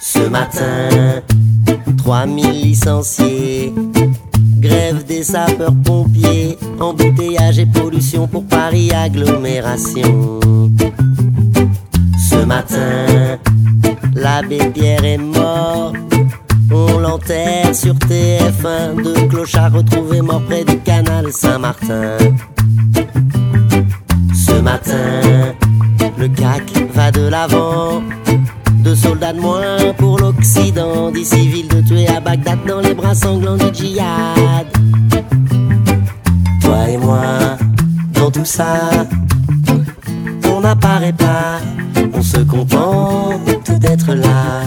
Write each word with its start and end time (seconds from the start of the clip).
Ce 0.00 0.28
matin, 0.28 1.22
3000 1.98 2.62
licenciés, 2.62 3.72
grève 4.58 5.04
des 5.04 5.22
sapeurs-pompiers, 5.22 6.58
embouteillage 6.80 7.58
et 7.58 7.66
pollution 7.66 8.26
pour 8.26 8.44
Paris 8.46 8.90
agglomération. 8.92 10.40
Ce 12.30 12.44
matin, 12.44 13.38
l'abbé 14.14 14.58
Pierre 14.74 15.04
est 15.04 15.18
mort. 15.18 15.92
On 16.70 16.98
l'enterre 16.98 17.74
sur 17.74 17.94
TF1, 17.94 19.02
deux 19.02 19.28
clochards 19.28 19.72
retrouvés 19.72 20.22
morts 20.22 20.42
près 20.44 20.64
du 20.64 20.78
canal 20.78 21.32
Saint-Martin. 21.32 22.16
Matin, 24.62 25.54
le 26.18 26.28
CAC 26.28 26.62
va 26.94 27.10
de 27.10 27.26
l'avant. 27.28 28.02
Deux 28.84 28.94
soldats 28.94 29.32
de 29.32 29.40
moins 29.40 29.92
pour 29.98 30.18
l'Occident, 30.18 31.10
dix 31.10 31.24
civils 31.24 31.68
de 31.68 31.80
tuer 31.80 32.06
à 32.08 32.20
Bagdad 32.20 32.58
dans 32.66 32.80
les 32.80 32.94
bras 32.94 33.14
sanglants 33.14 33.56
du 33.56 33.74
djihad. 33.74 34.66
Toi 36.62 36.88
et 36.88 36.96
moi, 36.96 37.22
dans 38.14 38.30
tout 38.30 38.44
ça, 38.44 39.06
on 40.48 40.60
n'apparaît 40.60 41.12
pas, 41.12 41.58
on 42.14 42.22
se 42.22 42.38
contente 42.38 43.70
d'être 43.80 44.14
là. 44.14 44.62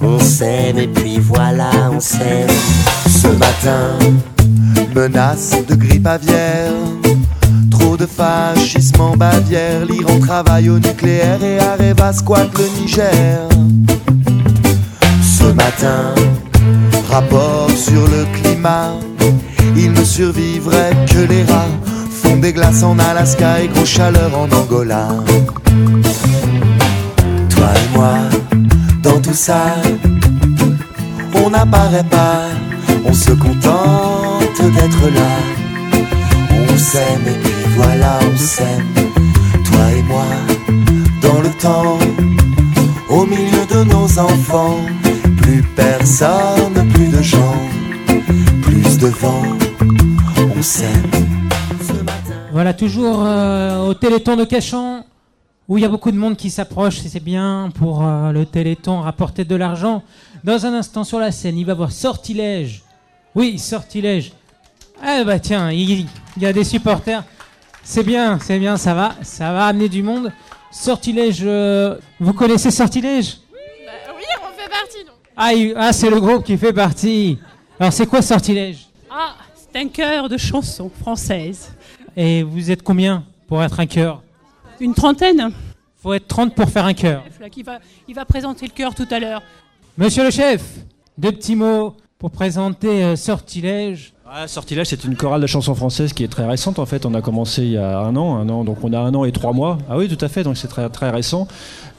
On 0.00 0.18
s'aime 0.18 0.78
et 0.78 0.88
puis 0.88 1.18
voilà, 1.20 1.70
on 1.92 2.00
s'aime. 2.00 2.48
Ce 3.06 3.28
matin, 3.28 3.98
Menace 4.94 5.54
de 5.68 5.74
grippe 5.76 6.06
aviaire. 6.06 6.72
De 7.94 8.04
fascisme 8.04 9.00
en 9.00 9.16
Bavière. 9.16 9.86
L'Iran 9.86 10.18
travaille 10.18 10.68
au 10.68 10.78
nucléaire 10.78 11.42
et 11.42 11.58
Areva 11.60 12.12
squatte 12.12 12.50
le 12.58 12.64
Niger. 12.80 13.48
ce 15.22 15.44
matin, 15.44 16.12
Rapport 17.08 17.70
sur 17.70 18.02
le 18.08 18.26
climat. 18.34 18.92
Il 19.76 19.92
ne 19.92 20.04
survivrait 20.04 20.94
que 21.06 21.20
les 21.20 21.44
rats. 21.44 21.70
Fond 22.10 22.36
des 22.36 22.52
glaces 22.52 22.82
en 22.82 22.98
Alaska 22.98 23.62
et 23.62 23.68
grosse 23.68 23.88
chaleur 23.88 24.30
en 24.36 24.48
Angola. 24.54 25.08
toi 27.48 27.68
et 27.82 27.96
moi, 27.96 28.14
Dans 29.02 29.20
tout 29.22 29.32
ça, 29.32 29.76
on 31.34 31.48
n'apparaît 31.50 32.04
pas. 32.10 32.42
On 33.06 33.14
se 33.14 33.30
contente 33.30 34.60
d'être 34.60 35.06
là. 35.14 35.30
On 36.52 36.76
s'aime 36.76 37.22
et 37.28 37.55
voilà, 37.76 38.18
on 38.32 38.36
s'aime. 38.36 38.94
Toi 39.64 39.92
et 39.92 40.02
moi, 40.02 40.24
dans 41.22 41.40
le 41.40 41.50
temps, 41.60 41.98
au 43.08 43.24
milieu 43.26 43.64
de 43.70 43.84
nos 43.84 44.18
enfants. 44.18 44.78
Plus 45.42 45.62
personne, 45.76 46.88
plus 46.92 47.08
de 47.08 47.22
gens, 47.22 47.56
plus 48.62 48.98
de 48.98 49.06
vent. 49.06 49.42
On 50.56 50.62
s'aime. 50.62 51.10
Voilà, 52.52 52.74
toujours 52.74 53.22
euh, 53.24 53.86
au 53.86 53.94
Téléthon 53.94 54.34
de 54.34 54.44
Cachan, 54.44 55.04
où 55.68 55.78
il 55.78 55.82
y 55.82 55.84
a 55.84 55.88
beaucoup 55.88 56.10
de 56.10 56.16
monde 56.16 56.36
qui 56.36 56.50
s'approche, 56.50 57.04
et 57.04 57.08
c'est 57.08 57.22
bien 57.22 57.70
pour 57.74 58.04
euh, 58.04 58.32
le 58.32 58.46
Téléthon 58.46 59.02
rapporter 59.02 59.44
de 59.44 59.54
l'argent. 59.54 60.02
Dans 60.42 60.66
un 60.66 60.72
instant 60.72 61.04
sur 61.04 61.18
la 61.18 61.30
scène, 61.32 61.58
il 61.58 61.66
va 61.66 61.74
voir 61.74 61.92
Sortilège. 61.92 62.82
Oui, 63.34 63.58
Sortilège. 63.58 64.32
Ah 65.02 65.22
bah 65.24 65.38
tiens, 65.38 65.70
il 65.70 66.06
y 66.38 66.46
a 66.46 66.52
des 66.52 66.64
supporters. 66.64 67.22
C'est 67.88 68.02
bien, 68.02 68.40
c'est 68.40 68.58
bien, 68.58 68.76
ça 68.76 68.94
va, 68.94 69.14
ça 69.22 69.52
va 69.52 69.66
amener 69.66 69.88
du 69.88 70.02
monde. 70.02 70.32
Sortilège, 70.72 71.42
euh, 71.44 71.96
vous 72.18 72.32
connaissez 72.32 72.72
Sortilège? 72.72 73.38
Bah 73.86 74.12
oui, 74.16 74.24
on 74.42 74.60
fait 74.60 74.68
partie 74.68 75.04
donc. 75.06 75.14
Ah, 75.36 75.86
ah, 75.86 75.92
c'est 75.92 76.10
le 76.10 76.20
groupe 76.20 76.44
qui 76.44 76.56
fait 76.56 76.72
partie. 76.72 77.38
Alors 77.78 77.92
c'est 77.92 78.06
quoi 78.06 78.22
Sortilège? 78.22 78.88
Ah, 79.08 79.36
c'est 79.54 79.78
un 79.78 79.86
chœur 79.86 80.28
de 80.28 80.36
chansons 80.36 80.90
françaises. 81.00 81.72
Et 82.16 82.42
vous 82.42 82.72
êtes 82.72 82.82
combien 82.82 83.24
pour 83.46 83.62
être 83.62 83.78
un 83.78 83.86
chœur? 83.86 84.20
Une 84.80 84.92
trentaine. 84.92 85.52
Faut 86.02 86.12
être 86.12 86.26
30 86.26 86.56
pour 86.56 86.68
faire 86.68 86.86
un 86.86 86.94
chœur. 86.94 87.22
Va, 87.64 87.78
il 88.08 88.14
va 88.16 88.24
présenter 88.24 88.66
le 88.66 88.72
chœur 88.72 88.96
tout 88.96 89.06
à 89.12 89.20
l'heure. 89.20 89.42
Monsieur 89.96 90.24
le 90.24 90.32
chef, 90.32 90.60
deux 91.16 91.30
petits 91.30 91.54
mots 91.54 91.96
pour 92.18 92.32
présenter 92.32 93.04
euh, 93.04 93.14
Sortilège. 93.14 94.12
Ah, 94.28 94.48
Sortilège, 94.48 94.88
c'est 94.88 95.04
une 95.04 95.14
chorale 95.14 95.40
de 95.40 95.46
chansons 95.46 95.76
françaises 95.76 96.12
qui 96.12 96.24
est 96.24 96.28
très 96.28 96.44
récente 96.44 96.80
en 96.80 96.86
fait. 96.86 97.06
On 97.06 97.14
a 97.14 97.22
commencé 97.22 97.62
il 97.62 97.70
y 97.70 97.76
a 97.76 98.00
un 98.00 98.16
an, 98.16 98.36
un 98.36 98.48
an, 98.48 98.64
donc 98.64 98.78
on 98.82 98.92
a 98.92 98.98
un 98.98 99.14
an 99.14 99.24
et 99.24 99.30
trois 99.30 99.52
mois. 99.52 99.78
Ah 99.88 99.96
oui, 99.96 100.08
tout 100.08 100.22
à 100.24 100.28
fait, 100.28 100.42
donc 100.42 100.56
c'est 100.56 100.66
très, 100.66 100.88
très 100.88 101.10
récent. 101.10 101.46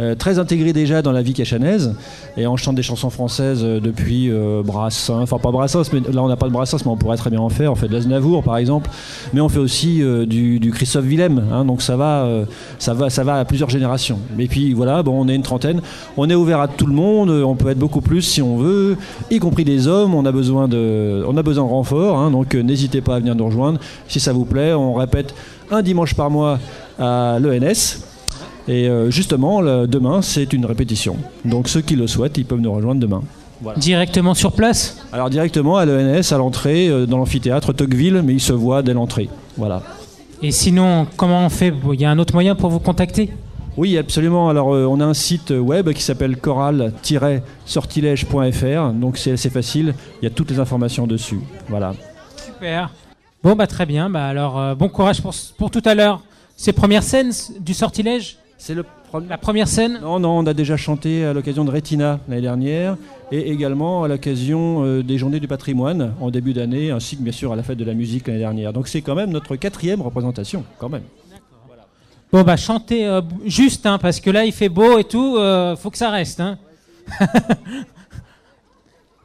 Euh, 0.01 0.13
très 0.13 0.37
intégré 0.37 0.73
déjà 0.73 1.01
dans 1.01 1.13
la 1.13 1.21
vie 1.21 1.33
cachanaise. 1.33 1.95
Et 2.37 2.45
on 2.45 2.55
chante 2.55 2.75
des 2.75 2.83
chansons 2.83 3.09
françaises 3.09 3.61
euh, 3.63 3.79
depuis 3.79 4.29
euh, 4.29 4.61
Brassens, 4.63 5.23
enfin 5.23 5.39
pas 5.39 5.49
Brassens, 5.49 5.91
mais 5.91 6.01
là 6.01 6.21
on 6.21 6.27
n'a 6.27 6.35
pas 6.35 6.45
de 6.45 6.51
Brassens, 6.51 6.77
mais 6.85 6.91
on 6.91 6.97
pourrait 6.97 7.17
très 7.17 7.31
bien 7.31 7.39
en 7.39 7.49
faire. 7.49 7.71
On 7.71 7.75
fait 7.75 7.87
de 7.87 7.93
l'Aznavour 7.93 8.43
par 8.43 8.57
exemple, 8.57 8.91
mais 9.33 9.41
on 9.41 9.49
fait 9.49 9.57
aussi 9.57 10.03
euh, 10.03 10.27
du, 10.27 10.71
Christophe 10.71 11.05
Willem, 11.05 11.43
hein, 11.51 11.65
donc 11.65 11.81
ça 11.81 11.97
va, 11.97 12.29
ça, 12.77 12.93
va, 12.93 13.09
ça 13.09 13.23
va 13.23 13.39
à 13.39 13.45
plusieurs 13.45 13.71
générations. 13.71 14.19
Et 14.37 14.47
puis 14.47 14.73
voilà, 14.73 15.01
bon, 15.01 15.19
on 15.19 15.27
est 15.27 15.35
une 15.35 15.41
trentaine. 15.41 15.81
On 16.15 16.29
est 16.29 16.35
ouvert 16.35 16.59
à 16.59 16.67
tout 16.67 16.85
le 16.85 16.93
monde, 16.93 17.31
on 17.31 17.55
peut 17.55 17.69
être 17.69 17.79
beaucoup 17.79 18.01
plus 18.01 18.21
si 18.21 18.41
on 18.43 18.57
veut, 18.57 18.97
y 19.31 19.39
compris 19.39 19.63
des 19.63 19.87
hommes. 19.87 20.13
On 20.13 20.25
a 20.25 20.31
besoin 20.31 20.67
de, 20.67 21.23
on 21.27 21.35
a 21.37 21.41
besoin 21.41 21.65
de 21.65 21.69
renfort, 21.71 22.16
hein, 22.17 22.31
donc 22.31 22.55
euh, 22.55 22.61
n'hésitez 22.63 23.01
pas 23.01 23.15
à 23.15 23.19
venir 23.19 23.35
nous 23.35 23.45
rejoindre 23.45 23.79
si 24.07 24.19
ça 24.19 24.33
vous 24.33 24.45
plaît. 24.45 24.73
On 24.73 24.93
répète 24.93 25.33
un 25.71 25.81
dimanche 25.81 26.13
par 26.13 26.29
mois 26.29 26.59
à 26.99 27.37
l'ENS. 27.39 27.99
Et 28.67 28.89
euh, 28.89 29.09
justement, 29.09 29.61
le- 29.61 29.87
demain, 29.87 30.21
c'est 30.21 30.51
une 30.51 30.65
répétition. 30.65 31.15
Donc 31.45 31.69
ceux 31.69 31.81
qui 31.81 31.95
le 31.95 32.05
souhaitent, 32.07 32.37
ils 32.37 32.45
peuvent 32.45 32.59
nous 32.59 32.73
rejoindre 32.73 32.99
demain. 32.99 33.21
Directement 33.77 34.33
sur 34.33 34.51
place? 34.51 34.97
Alors 35.11 35.29
directement 35.29 35.77
à 35.77 35.85
l'ENS, 35.85 36.31
à 36.31 36.37
l'entrée, 36.37 36.89
euh, 36.89 37.05
dans 37.05 37.17
l'amphithéâtre 37.17 37.73
Tocqueville, 37.73 38.21
mais 38.23 38.33
il 38.33 38.39
se 38.41 38.53
voit 38.53 38.81
dès 38.83 38.93
l'entrée. 38.93 39.29
Voilà. 39.57 39.81
Et 40.43 40.51
sinon, 40.51 41.07
comment 41.15 41.45
on 41.45 41.49
fait? 41.49 41.73
Il 41.93 41.99
y 42.01 42.05
a 42.05 42.11
un 42.11 42.19
autre 42.19 42.33
moyen 42.33 42.53
pour 42.55 42.69
vous 42.69 42.79
contacter? 42.79 43.31
Oui, 43.77 43.97
absolument. 43.97 44.49
Alors, 44.49 44.73
euh, 44.73 44.85
on 44.85 44.99
a 44.99 45.05
un 45.05 45.13
site 45.13 45.51
web 45.51 45.93
qui 45.93 46.01
s'appelle 46.01 46.35
choral-sortilège.fr. 46.37 48.93
Donc, 48.93 49.17
c'est 49.17 49.31
assez 49.31 49.51
facile. 49.51 49.93
Il 50.21 50.25
y 50.25 50.27
a 50.27 50.31
toutes 50.31 50.49
les 50.49 50.59
informations 50.59 51.05
dessus. 51.05 51.39
Voilà. 51.69 51.93
Super. 52.43 52.89
Bon, 53.43 53.55
bah 53.55 53.67
très 53.67 53.85
bien. 53.85 54.09
Bah 54.09 54.25
alors, 54.25 54.59
euh, 54.59 54.73
bon 54.73 54.89
courage 54.89 55.21
pour, 55.21 55.35
pour 55.57 55.69
tout 55.69 55.83
à 55.85 55.93
l'heure. 55.93 56.23
Ces 56.55 56.73
premières 56.73 57.03
scènes 57.03 57.31
du 57.59 57.75
Sortilège? 57.75 58.37
C'est 58.57 58.73
le 58.73 58.83
La 59.29 59.37
première 59.37 59.67
scène? 59.67 59.99
Non, 60.01 60.19
non, 60.19 60.39
on 60.39 60.47
a 60.47 60.55
déjà 60.55 60.75
chanté 60.75 61.23
à 61.23 61.33
l'occasion 61.33 61.63
de 61.63 61.69
Retina 61.69 62.19
l'année 62.27 62.41
dernière 62.41 62.97
et 63.31 63.51
également 63.51 64.03
à 64.03 64.07
l'occasion 64.07 64.83
euh, 64.83 65.03
des 65.03 65.19
Journées 65.19 65.39
du 65.39 65.47
patrimoine 65.47 66.15
en 66.19 66.31
début 66.31 66.53
d'année, 66.53 66.89
ainsi 66.89 67.15
que 67.15 67.21
bien 67.21 67.31
sûr 67.31 67.53
à 67.53 67.55
la 67.55 67.61
fête 67.61 67.77
de 67.77 67.85
la 67.85 67.93
musique 67.93 68.25
l'année 68.27 68.39
dernière. 68.39 68.73
Donc, 68.73 68.87
c'est 68.87 69.01
quand 69.01 69.13
même 69.13 69.29
notre 69.29 69.55
quatrième 69.55 70.01
représentation, 70.01 70.63
quand 70.79 70.89
même. 70.89 71.03
Bon, 72.31 72.43
bah 72.43 72.57
chantez 72.57 73.05
euh, 73.05 73.21
juste, 73.45 73.85
hein, 73.85 73.97
parce 73.97 74.19
que 74.19 74.29
là, 74.29 74.43
il 74.43 74.51
fait 74.51 74.67
beau 74.67 74.97
et 74.97 75.05
tout. 75.05 75.37
euh, 75.37 75.75
faut 75.77 75.89
que 75.89 75.97
ça 75.97 76.09
reste. 76.09 76.41
Hein. 76.41 76.57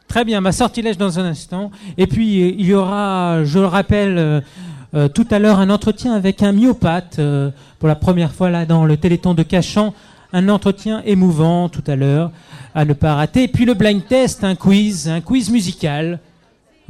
Très 0.09 0.25
bien, 0.25 0.41
ma 0.41 0.53
sortilège 0.53 0.99
dans 0.99 1.19
un 1.19 1.25
instant. 1.25 1.71
Et 1.99 2.07
puis, 2.07 2.51
il 2.51 2.65
y 2.65 2.75
aura, 2.75 3.43
je 3.45 3.59
le 3.59 3.67
rappelle, 3.67 4.19
euh, 4.19 4.41
euh, 4.95 5.09
tout 5.09 5.27
à 5.31 5.39
l'heure, 5.39 5.59
un 5.59 5.71
entretien 5.71 6.13
avec 6.13 6.43
un 6.43 6.53
myopathe, 6.53 7.19
euh, 7.19 7.51
pour 7.79 7.89
la 7.89 7.97
première 7.97 8.33
fois 8.33 8.51
là 8.51 8.67
dans 8.67 8.85
le 8.85 8.97
Téléthon 8.97 9.35
de 9.35 9.43
Cachan. 9.43 9.95
Un 10.35 10.49
entretien 10.49 11.03
émouvant 11.05 11.69
tout 11.69 11.83
à 11.87 11.97
l'heure, 11.97 12.31
à 12.75 12.85
ne 12.85 12.93
pas 12.93 13.15
rater. 13.17 13.45
Et 13.45 13.49
puis 13.49 13.65
le 13.65 13.75
blind 13.75 14.07
test, 14.07 14.45
un 14.45 14.55
quiz, 14.55 15.09
un 15.09 15.21
quiz 15.21 15.51
musical. 15.51 16.21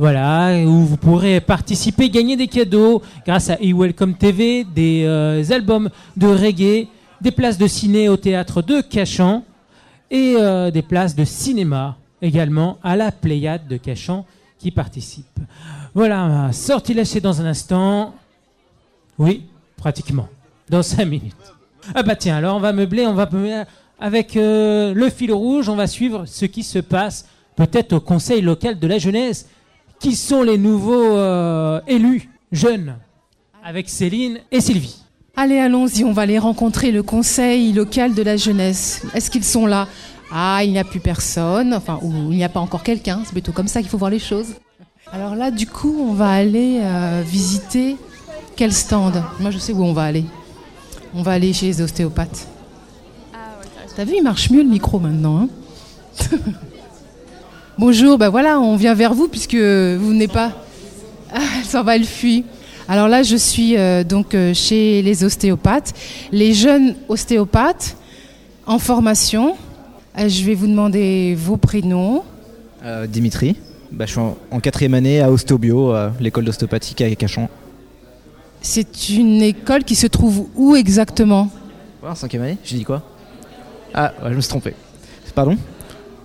Voilà, 0.03 0.57
où 0.67 0.85
vous 0.85 0.97
pourrez 0.97 1.41
participer, 1.41 2.11
gagner 2.11 2.37
des 2.37 2.49
cadeaux 2.49 3.03
grâce 3.25 3.51
à 3.51 3.59
eWelcome 3.63 4.15
TV, 4.15 4.65
des 4.65 5.05
euh, 5.05 5.45
albums 5.51 5.91
de 6.17 6.27
reggae, 6.27 6.89
des 7.21 7.31
places 7.31 7.57
de 7.57 7.69
ciné 7.69 8.09
au 8.09 8.17
théâtre 8.17 8.63
de 8.63 8.81
Cachan 8.81 9.45
et 10.11 10.35
euh, 10.41 10.73
des 10.73 10.83
places 10.83 11.15
de 11.15 11.25
cinéma 11.25 11.99
également 12.21 12.79
à 12.83 12.97
la 12.97 13.13
Pléiade 13.13 13.69
de 13.69 13.77
Cachan 13.77 14.27
qui 14.59 14.73
participe. 14.73 15.39
Voilà, 15.95 16.51
sortilège 16.51 17.07
c'est 17.07 17.21
dans 17.21 17.41
un 17.41 17.47
instant. 17.47 18.13
Oui, 19.21 19.45
pratiquement. 19.77 20.29
Dans 20.69 20.83
cinq 20.83 21.05
minutes. 21.05 21.37
Ah 21.95 22.03
bah 22.03 22.17
tiens, 22.17 22.39
alors 22.39 22.57
on 22.57 22.61
va 22.61 22.73
meubler, 22.73 23.07
on 23.07 23.15
va 23.15 23.31
meubler 23.31 23.63
avec 24.01 24.37
euh, 24.37 24.95
le 24.95 25.11
fil 25.11 25.33
rouge, 25.33 25.69
on 25.69 25.77
va 25.77 25.87
suivre 25.87 26.25
ce 26.27 26.45
qui 26.45 26.65
se 26.65 26.81
passe 26.81 27.29
peut-être 27.55 27.93
au 27.93 28.01
conseil 28.01 28.43
local 28.43 28.81
de 28.81 28.87
la 28.89 28.99
jeunesse. 28.99 29.47
Qui 30.03 30.17
sont 30.17 30.43
les 30.43 30.59
nouveaux 30.59 31.17
euh, 31.17 31.81
élus 31.87 32.29
jeunes 32.51 32.97
Avec 33.63 33.89
Céline 33.89 34.41
et 34.51 34.61
Sylvie. 34.61 34.97
Allez, 35.37 35.61
allons-y, 35.61 36.03
on 36.03 36.13
va 36.13 36.23
aller 36.23 36.41
rencontrer 36.41 36.91
le 36.91 37.05
conseil 37.05 37.73
local 37.73 38.13
de 38.13 38.23
la 38.23 38.37
jeunesse. 38.37 39.03
Est-ce 39.15 39.31
qu'ils 39.31 39.45
sont 39.45 39.65
là? 39.65 39.87
Ah, 40.33 40.65
il 40.65 40.73
n'y 40.73 40.79
a 40.81 40.85
plus 40.85 40.99
personne, 40.99 41.73
enfin, 41.73 42.01
ou 42.03 42.33
il 42.33 42.37
n'y 42.37 42.43
a 42.43 42.49
pas 42.49 42.59
encore 42.59 42.83
quelqu'un, 42.83 43.21
c'est 43.25 43.31
plutôt 43.31 43.53
comme 43.53 43.69
ça 43.69 43.81
qu'il 43.81 43.89
faut 43.91 43.97
voir 43.97 44.11
les 44.11 44.19
choses. 44.19 44.55
Alors 45.13 45.37
là, 45.37 45.53
du 45.53 45.69
coup, 45.69 45.95
on 46.01 46.15
va 46.15 46.31
aller 46.31 46.81
euh, 46.83 47.23
visiter 47.25 47.97
quel 48.57 48.73
stand? 48.73 49.23
Moi, 49.39 49.53
je 49.53 49.59
sais 49.59 49.73
où 49.73 49.85
on 49.85 49.93
va 49.93 50.03
aller. 50.03 50.25
On 51.15 51.23
va 51.23 51.31
aller 51.33 51.53
chez 51.53 51.67
les 51.67 51.81
ostéopathes. 51.81 52.49
T'as 53.95 54.05
vu, 54.05 54.15
il 54.17 54.23
marche 54.25 54.51
mieux 54.51 54.65
le 54.65 54.69
micro 54.69 54.99
maintenant. 54.99 55.43
hein? 55.43 55.49
Bonjour, 57.85 58.17
ben 58.17 58.29
voilà, 58.29 58.61
on 58.61 58.77
vient 58.77 58.95
vers 58.95 59.13
vous 59.13 59.27
puisque 59.27 59.57
vous 59.57 60.13
n'êtes 60.13 60.31
pas. 60.31 60.53
Ah, 61.35 61.41
elle 61.59 61.65
s'en 61.65 61.83
va, 61.83 61.97
elle 61.97 62.05
fuit. 62.05 62.45
Alors 62.87 63.09
là, 63.09 63.25
je 63.25 63.35
suis 63.35 63.77
euh, 63.77 64.05
donc 64.05 64.37
euh, 64.37 64.55
chez 64.55 65.03
les 65.03 65.25
ostéopathes, 65.25 65.93
les 66.31 66.55
jeunes 66.55 66.95
ostéopathes 67.09 67.97
en 68.67 68.79
formation. 68.79 69.57
Euh, 70.17 70.29
je 70.29 70.45
vais 70.45 70.55
vous 70.55 70.69
demander 70.69 71.35
vos 71.37 71.57
prénoms. 71.57 72.23
Dimitri, 73.09 73.57
bah, 73.91 74.07
je 74.07 74.13
suis 74.13 74.21
en, 74.21 74.37
en 74.53 74.61
quatrième 74.61 74.95
année 74.95 75.21
à 75.21 75.33
Ostéobio, 75.33 75.93
euh, 75.93 76.11
l'école 76.21 76.45
d'ostéopathie 76.45 77.03
à 77.03 77.13
Cachan. 77.17 77.49
C'est 78.61 79.09
une 79.09 79.43
école 79.43 79.83
qui 79.83 79.97
se 79.97 80.07
trouve 80.07 80.47
où 80.55 80.77
exactement? 80.77 81.51
En 82.01 82.15
cinquième 82.15 82.43
année 82.43 82.59
J'ai 82.63 82.77
dit 82.77 82.85
quoi? 82.85 83.03
Ah, 83.93 84.13
ouais, 84.23 84.31
je 84.31 84.37
me 84.37 84.41
suis 84.41 84.51
trompé. 84.51 84.73
Pardon? 85.35 85.57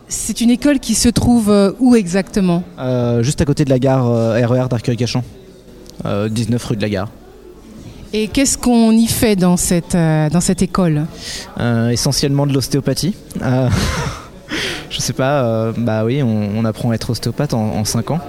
C'est 0.09 0.42
une 0.42 0.50
école 0.50 0.80
qui 0.80 0.95
se 0.95 1.09
trouve 1.09 1.50
euh, 1.50 1.71
où 1.80 1.95
exactement? 1.95 2.63
Euh, 2.80 3.24
Juste 3.24 3.42
à 3.42 3.45
côté 3.45 3.65
de 3.65 3.69
la 3.69 3.80
gare 3.80 4.07
euh, 4.07 4.45
RER 4.45 4.68
d'Arcueil-Cachan. 4.69 5.24
Euh, 6.06 6.30
19 6.30 6.63
rue 6.63 6.77
de 6.77 6.81
la 6.81 6.89
gare. 6.89 7.09
Et 8.13 8.30
qu'est-ce 8.30 8.57
qu'on 8.57 8.92
y 8.92 9.07
fait 9.07 9.36
dans 9.36 9.57
cette, 9.57 9.94
dans 9.95 10.39
cette 10.39 10.62
école? 10.62 11.06
Essentiellement 11.92 12.48
de 12.48 12.54
l'ostéopathie. 12.54 13.15
Je 14.89 15.01
sais 15.01 15.13
pas, 15.13 15.44
euh, 15.44 15.74
bah 15.77 16.06
oui, 16.06 16.24
on, 16.24 16.50
on 16.57 16.65
apprend 16.65 16.92
à 16.92 16.95
être 16.95 17.09
ostéopathe 17.09 17.54
en, 17.54 17.83
5 17.83 18.12
ans. 18.12 18.19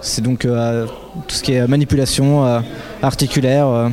C'est 0.00 0.22
donc 0.22 0.44
euh, 0.44 0.86
tout 1.28 1.34
ce 1.34 1.42
qui 1.42 1.52
est 1.52 1.66
manipulation 1.66 2.44
euh, 2.44 2.60
articulaire, 3.02 3.90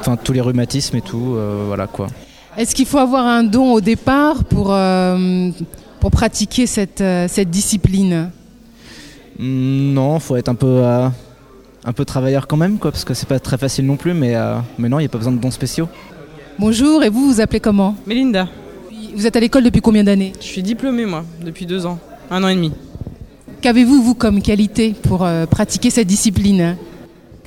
enfin 0.00 0.16
tous 0.16 0.32
les 0.32 0.40
rhumatismes 0.40 0.96
et 0.96 1.00
tout, 1.02 1.36
voilà 1.66 1.86
quoi. 1.86 2.06
Est-ce 2.60 2.74
qu'il 2.74 2.84
faut 2.84 2.98
avoir 2.98 3.24
un 3.24 3.42
don 3.42 3.72
au 3.72 3.80
départ 3.80 4.44
pour, 4.44 4.68
euh, 4.70 5.48
pour 5.98 6.10
pratiquer 6.10 6.66
cette, 6.66 7.00
euh, 7.00 7.26
cette 7.26 7.48
discipline 7.48 8.30
Mm, 9.38 9.94
Non, 9.94 10.18
faut 10.20 10.36
être 10.36 10.50
un 10.50 10.54
peu, 10.54 10.66
euh, 10.66 11.08
un 11.86 11.92
peu 11.94 12.04
travailleur 12.04 12.46
quand 12.46 12.58
même, 12.58 12.76
quoi, 12.76 12.92
parce 12.92 13.06
que 13.06 13.14
c'est 13.14 13.26
pas 13.26 13.40
très 13.40 13.56
facile 13.56 13.86
non 13.86 13.96
plus, 13.96 14.12
mais, 14.12 14.36
euh, 14.36 14.58
mais 14.78 14.90
non, 14.90 14.98
il 14.98 15.04
n'y 15.04 15.06
a 15.06 15.08
pas 15.08 15.16
besoin 15.16 15.32
de 15.32 15.38
dons 15.38 15.50
spéciaux. 15.50 15.88
Bonjour, 16.58 17.02
et 17.02 17.08
vous, 17.08 17.32
vous 17.32 17.40
appelez 17.40 17.60
comment 17.60 17.96
Mélinda, 18.06 18.46
Vous 19.16 19.26
êtes 19.26 19.36
à 19.36 19.40
l'école 19.40 19.64
depuis 19.64 19.80
combien 19.80 20.04
d'années 20.04 20.34
je 20.38 20.44
suis 20.44 20.62
diplômée 20.62 21.06
moi, 21.06 21.24
depuis 21.42 21.64
deux 21.64 21.86
ans, 21.86 21.98
un 22.30 22.44
an 22.44 22.48
et 22.48 22.56
demi. 22.56 22.72
Qu'avez-vous, 23.62 24.02
vous, 24.02 24.14
comme 24.14 24.42
qualité 24.42 24.94
pour 25.08 25.24
euh, 25.24 25.46
pratiquer 25.46 25.88
cette 25.88 26.08
discipline 26.08 26.76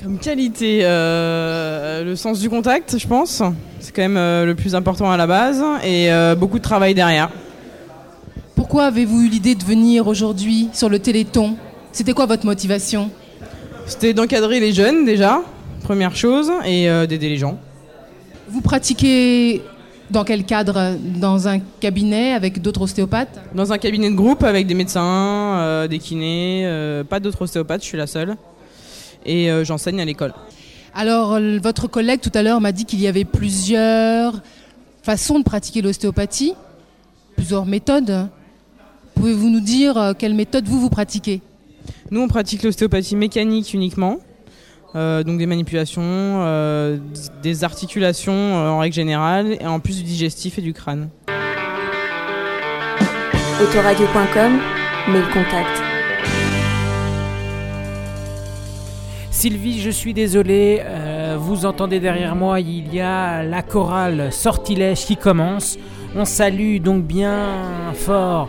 Comme 0.01 0.18
qualité, 0.18 0.80
euh, 0.81 2.04
le 2.04 2.15
sens 2.15 2.39
du 2.39 2.50
contact, 2.50 2.98
je 2.98 3.06
pense. 3.06 3.44
C'est 3.83 3.94
quand 3.94 4.01
même 4.01 4.15
euh, 4.15 4.45
le 4.45 4.56
plus 4.56 4.75
important 4.75 5.12
à 5.12 5.18
la 5.18 5.27
base 5.27 5.62
et 5.83 6.09
euh, 6.09 6.35
beaucoup 6.35 6.57
de 6.57 6.63
travail 6.63 6.94
derrière. 6.94 7.30
Pourquoi 8.56 8.85
avez-vous 8.85 9.24
eu 9.24 9.27
l'idée 9.27 9.56
de 9.56 9.63
venir 9.65 10.07
aujourd'hui 10.07 10.69
sur 10.71 10.88
le 10.88 11.00
Téléthon? 11.00 11.57
C'était 11.91 12.13
quoi 12.13 12.25
votre 12.25 12.45
motivation? 12.45 13.12
C'était 13.85 14.13
d'encadrer 14.13 14.62
les 14.62 14.71
jeunes 14.71 15.03
déjà, 15.03 15.41
première 15.83 16.15
chose, 16.15 16.50
et 16.65 16.89
euh, 16.89 17.06
d'aider 17.06 17.27
les 17.27 17.35
gens. 17.35 17.59
Vous 18.47 18.62
pratiquez 18.62 19.62
dans 20.09 20.24
quel 20.24 20.45
cadre? 20.45 20.95
Dans 21.19 21.50
un 21.50 21.59
cabinet 21.81 22.31
avec 22.31 22.62
d'autres 22.62 22.83
ostéopathes? 22.83 23.38
Dans 23.53 23.74
un 23.74 23.77
cabinet 23.77 24.09
de 24.09 24.15
groupe 24.15 24.45
avec 24.45 24.65
des 24.65 24.75
médecins, 24.75 25.57
euh, 25.57 25.88
des 25.89 26.00
kinés, 26.00 26.62
euh, 26.63 27.03
pas 27.03 27.19
d'autres 27.19 27.41
ostéopathes, 27.41 27.81
je 27.81 27.88
suis 27.88 27.97
la 27.97 28.07
seule. 28.07 28.38
Et 29.25 29.50
j'enseigne 29.63 30.01
à 30.01 30.06
l'école. 30.06 30.33
Alors, 30.95 31.34
euh, 31.34 31.57
votre 31.62 31.88
collègue 31.88 32.22
tout 32.22 32.31
à 32.34 32.44
l'heure 32.44 32.62
m'a 32.62 32.72
dit 32.72 32.86
qu'il 32.86 33.01
y 33.01 33.07
avait 33.07 33.25
plusieurs 33.25 34.42
façons 35.01 35.40
de 35.40 35.44
pratiquer 35.44 35.81
l'ostéopathie, 35.81 36.54
plusieurs 37.36 37.66
méthodes. 37.66 38.30
Pouvez-vous 39.16 39.50
nous 39.50 39.60
dire 39.60 39.98
euh, 39.98 40.13
quelle 40.18 40.34
méthode 40.34 40.66
vous, 40.66 40.80
vous 40.80 40.90
pratiquez? 40.90 41.42
Nous, 42.12 42.22
on 42.22 42.28
pratique 42.28 42.63
l'ostéopathie 42.63 43.16
mécanique 43.16 43.74
uniquement. 43.74 44.19
Euh, 44.95 45.24
donc 45.24 45.40
des 45.40 45.48
manipulations, 45.48 46.04
euh, 46.06 46.98
des 47.42 47.63
articulations 47.63 48.34
euh, 48.34 48.69
en 48.69 48.80
règle 48.80 48.94
générale, 48.94 49.57
et 49.60 49.66
en 49.66 49.80
plus 49.80 49.98
du 49.98 50.04
digestif 50.04 50.60
et 50.60 50.62
du 50.62 50.74
crâne. 50.74 51.10
Autoradio.com, 53.60 54.60
mail 55.10 55.25
contact. 55.34 55.93
Sylvie, 59.33 59.81
je 59.81 59.89
suis 59.89 60.13
désolé, 60.13 60.80
euh, 60.85 61.38
vous 61.39 61.65
entendez 61.65 62.00
derrière 62.00 62.35
moi, 62.35 62.59
il 62.59 62.94
y 62.94 63.01
a 63.01 63.41
la 63.41 63.63
chorale 63.63 64.31
Sortilège 64.31 65.07
qui 65.07 65.18
commence. 65.18 65.80
On 66.15 66.24
salue 66.24 66.77
donc 66.77 67.03
bien 67.03 67.47
fort 67.95 68.47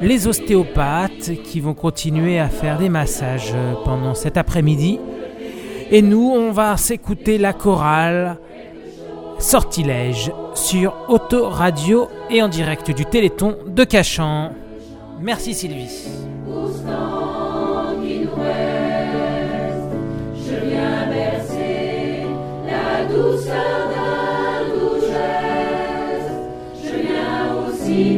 les 0.00 0.26
ostéopathes 0.26 1.42
qui 1.44 1.60
vont 1.60 1.74
continuer 1.74 2.40
à 2.40 2.48
faire 2.48 2.78
des 2.78 2.88
massages 2.88 3.54
pendant 3.84 4.14
cet 4.14 4.38
après-midi. 4.38 4.98
Et 5.90 6.00
nous, 6.00 6.32
on 6.34 6.52
va 6.52 6.78
s'écouter 6.78 7.36
la 7.36 7.52
chorale 7.52 8.38
Sortilège 9.38 10.32
sur 10.54 10.96
Autoradio 11.08 12.08
et 12.30 12.42
en 12.42 12.48
direct 12.48 12.90
du 12.90 13.04
Téléthon 13.04 13.58
de 13.66 13.84
Cachan. 13.84 14.52
Merci 15.20 15.52
Sylvie. 15.52 16.33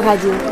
Radio. 0.00 0.51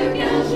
Autoradio. 0.00 0.50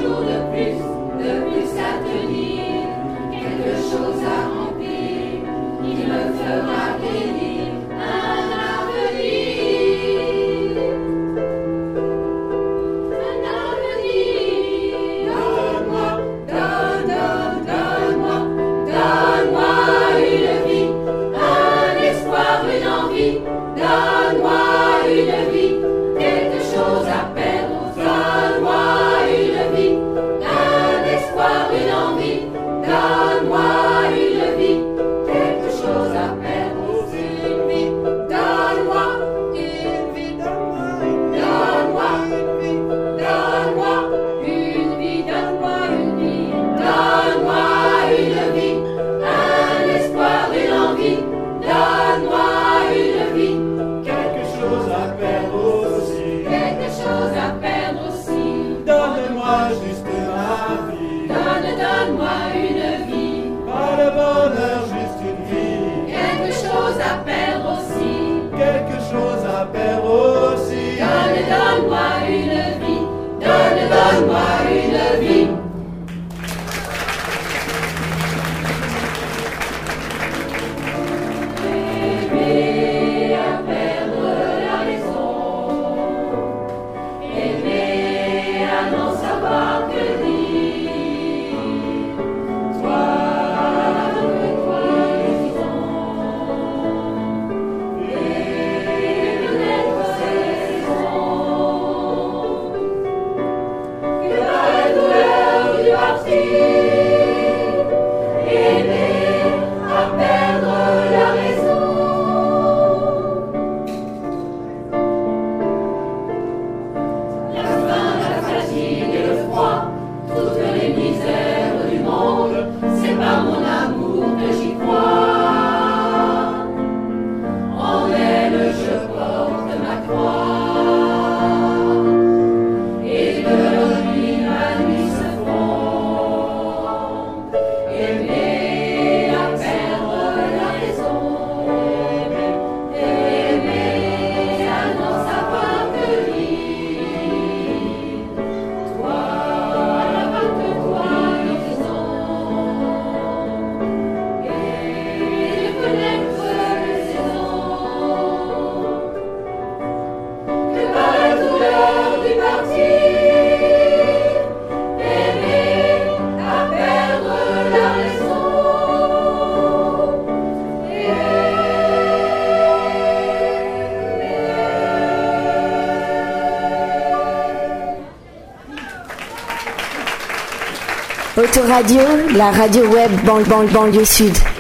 Autoradio, 181.37 182.03
la 182.37 182.53
radio 182.53 182.85
web 182.91 183.11
banlieue 183.25 183.49
ban, 183.49 183.67
banlieue 183.73 184.05
sud. 184.05 184.54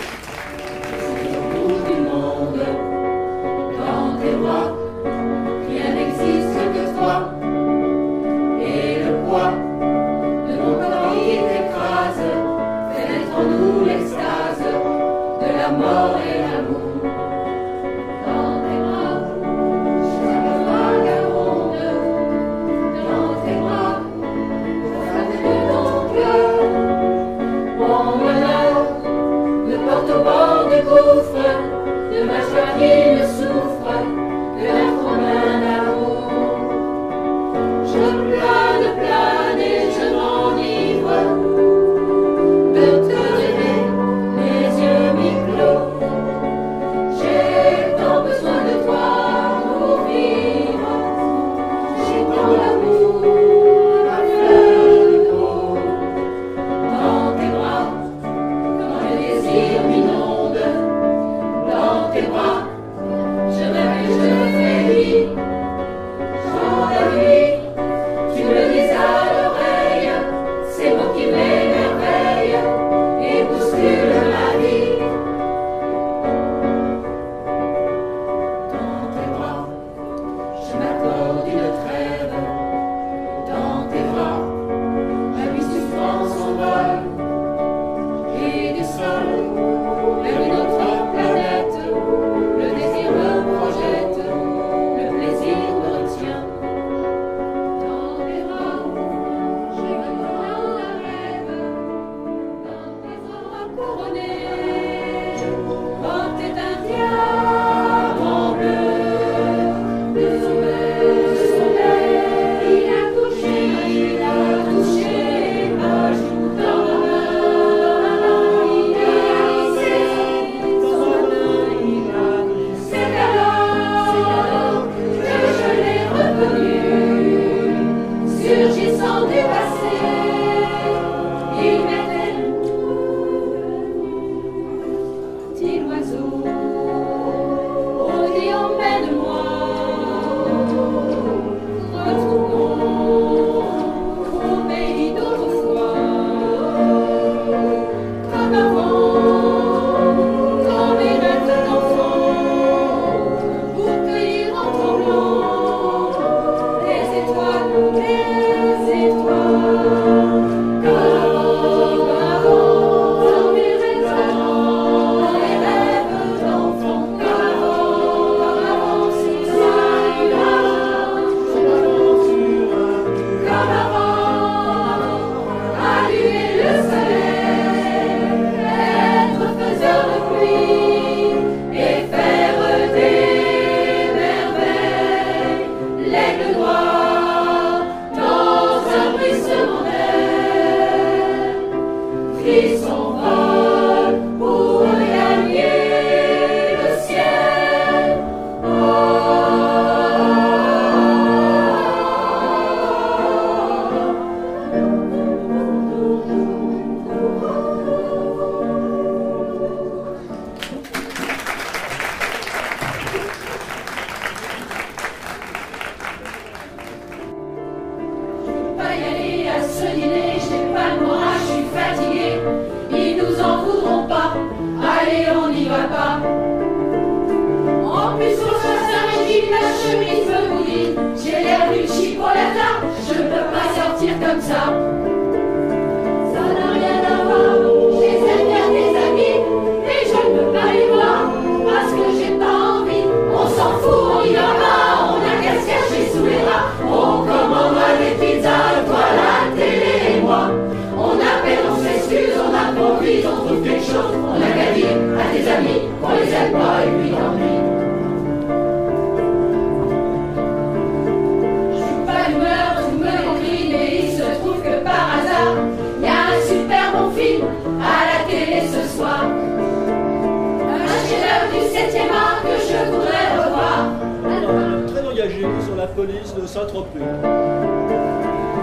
Police 276.14 276.34
de 276.34 276.46
Saint-Tropez. 276.46 277.00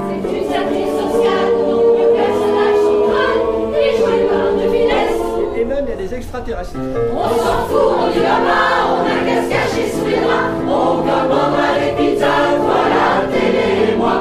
C'est 0.07 0.37
une 0.37 0.49
service 0.49 0.93
sociale 1.01 1.51
dont 1.67 1.93
le 1.99 2.07
personnage 2.15 2.79
central 2.87 3.35
est 3.75 3.97
joué 3.97 4.15
par 4.29 4.47
de 4.55 4.65
finesse. 4.71 5.19
Et 5.57 5.65
même 5.65 5.85
il 5.85 5.89
y 5.89 5.93
a 5.93 5.95
des 5.95 6.13
extraterrestres. 6.13 6.75
On 7.13 7.29
s'en 7.29 7.59
fout, 7.67 7.87
on 7.91 8.07
va 8.07 8.37
pas, 8.47 8.87
on 8.89 9.01
a 9.03 9.17
qu'à 9.25 9.43
se 9.43 9.49
cacher 9.49 9.85
sous 9.91 10.05
les 10.05 10.17
draps. 10.17 10.63
On 10.65 10.97
commandera 10.97 11.67
des 11.79 11.91
pizzas, 11.97 12.55
voilà, 12.59 13.27
télé 13.31 13.91
et 13.91 13.95
moi. 13.97 14.15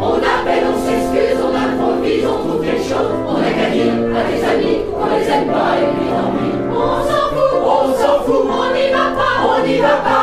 On 0.00 0.16
appelle, 0.16 0.64
on 0.72 0.78
s'excuse, 0.80 1.38
on 1.44 1.52
improvise, 1.54 2.24
on 2.24 2.48
trouve 2.48 2.64
quelque 2.64 2.82
chose. 2.82 3.12
On 3.28 3.36
a 3.36 3.50
qu'à 3.50 3.68
dire 3.70 3.92
à 4.16 4.22
des 4.24 4.42
amis 4.44 4.78
qu'on 4.88 5.06
les 5.06 5.28
aime 5.28 5.48
pas 5.48 5.72
et 5.76 5.86
puis 5.94 6.08
tant 6.08 6.32
pis. 6.32 6.54
On 6.72 6.96
s'en 7.04 7.24
fout, 7.34 7.54
on 7.62 7.92
s'en 7.92 8.16
fout, 8.24 8.42
on 8.48 8.74
n'y 8.74 8.86
va 8.90 9.06
pas, 9.18 9.34
on 9.44 9.66
n'y 9.66 9.78
va 9.78 9.96
pas, 10.00 10.19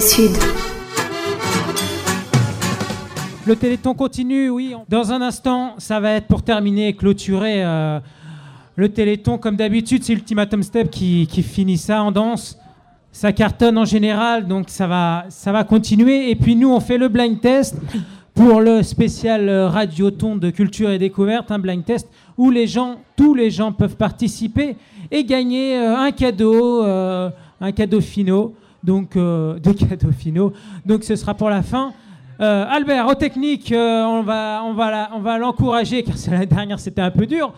sud. 0.00 0.32
Le 3.46 3.56
Téléthon 3.56 3.94
continue, 3.94 4.48
oui. 4.50 4.74
Dans 4.88 5.12
un 5.12 5.20
instant, 5.22 5.74
ça 5.78 6.00
va 6.00 6.12
être 6.12 6.26
pour 6.26 6.42
terminer 6.42 6.88
et 6.88 6.92
clôturer 6.94 7.64
euh, 7.64 8.00
le 8.76 8.88
Téléthon. 8.88 9.38
Comme 9.38 9.56
d'habitude, 9.56 10.02
c'est 10.04 10.12
Ultimatum 10.12 10.62
Step 10.62 10.90
qui, 10.90 11.26
finit 11.42 11.78
ça 11.78 12.02
en 12.02 12.12
danse. 12.12 12.58
Ça 13.12 13.32
cartonne 13.32 13.76
en 13.76 13.84
général, 13.84 14.46
donc 14.46 14.70
ça 14.70 14.86
va, 14.86 15.24
ça 15.28 15.52
va 15.52 15.64
continuer. 15.64 16.30
Et 16.30 16.36
puis 16.36 16.54
nous, 16.54 16.72
on 16.72 16.80
fait 16.80 16.98
le 16.98 17.08
blind 17.08 17.40
test 17.40 17.76
pour 18.34 18.60
le 18.60 18.82
spécial 18.82 19.50
Radioton 19.50 20.36
de 20.36 20.50
culture 20.50 20.90
et 20.90 20.98
découverte, 20.98 21.50
un 21.50 21.58
blind 21.58 21.84
test 21.84 22.08
où 22.38 22.50
les 22.50 22.66
gens, 22.66 22.96
tous 23.16 23.34
les 23.34 23.50
gens 23.50 23.72
peuvent 23.72 23.96
participer 23.96 24.76
et 25.10 25.24
gagner 25.24 25.76
euh, 25.76 25.98
un 25.98 26.12
cadeau, 26.12 26.84
euh, 26.84 27.30
un 27.60 27.72
cadeau 27.72 28.00
finaux. 28.00 28.54
Donc, 28.82 29.16
euh, 29.16 29.58
deux 29.60 29.74
cadeaux 29.74 30.12
finaux. 30.12 30.52
Donc, 30.86 31.04
ce 31.04 31.16
sera 31.16 31.34
pour 31.34 31.50
la 31.50 31.62
fin. 31.62 31.92
Euh, 32.40 32.64
Albert, 32.68 33.06
aux 33.08 33.14
techniques, 33.14 33.70
euh, 33.72 34.02
on 34.04 34.22
va, 34.22 34.62
on 34.64 34.72
va, 34.72 34.90
la- 34.90 35.38
l'encourager 35.38 36.02
car 36.02 36.16
c'est- 36.16 36.30
l'année 36.30 36.46
dernière 36.46 36.80
c'était 36.80 37.02
un 37.02 37.10
peu 37.10 37.26
dur. 37.26 37.52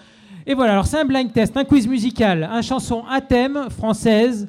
Et 0.44 0.54
voilà, 0.54 0.72
alors 0.72 0.86
c'est 0.86 0.98
un 0.98 1.04
blind 1.04 1.32
test, 1.32 1.56
un 1.56 1.62
quiz 1.62 1.86
musical, 1.86 2.48
un 2.52 2.62
chanson 2.62 3.04
à 3.08 3.20
thème 3.20 3.68
française. 3.70 4.48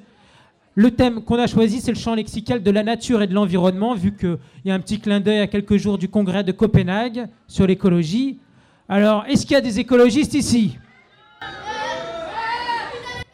Le 0.74 0.90
thème 0.90 1.22
qu'on 1.22 1.38
a 1.38 1.46
choisi, 1.46 1.82
c'est 1.82 1.92
le 1.92 1.98
champ 2.00 2.16
lexical 2.16 2.64
de 2.64 2.72
la 2.72 2.82
nature 2.82 3.22
et 3.22 3.28
de 3.28 3.34
l'environnement, 3.36 3.94
vu 3.94 4.12
qu'il 4.16 4.40
y 4.66 4.72
a 4.72 4.74
un 4.74 4.80
petit 4.80 5.00
clin 5.00 5.20
d'œil 5.20 5.42
à 5.42 5.46
quelques 5.46 5.78
jours 5.78 6.00
du 6.00 6.10
congrès 6.10 6.44
de 6.44 6.52
Copenhague 6.52 7.28
sur 7.48 7.68
l'écologie. 7.68 8.40
Alors, 8.90 9.26
est-ce 9.28 9.44
qu'il 9.46 9.54
y 9.54 9.58
a 9.58 9.62
des 9.62 9.80
écologistes 9.80 10.34
ici? 10.34 10.80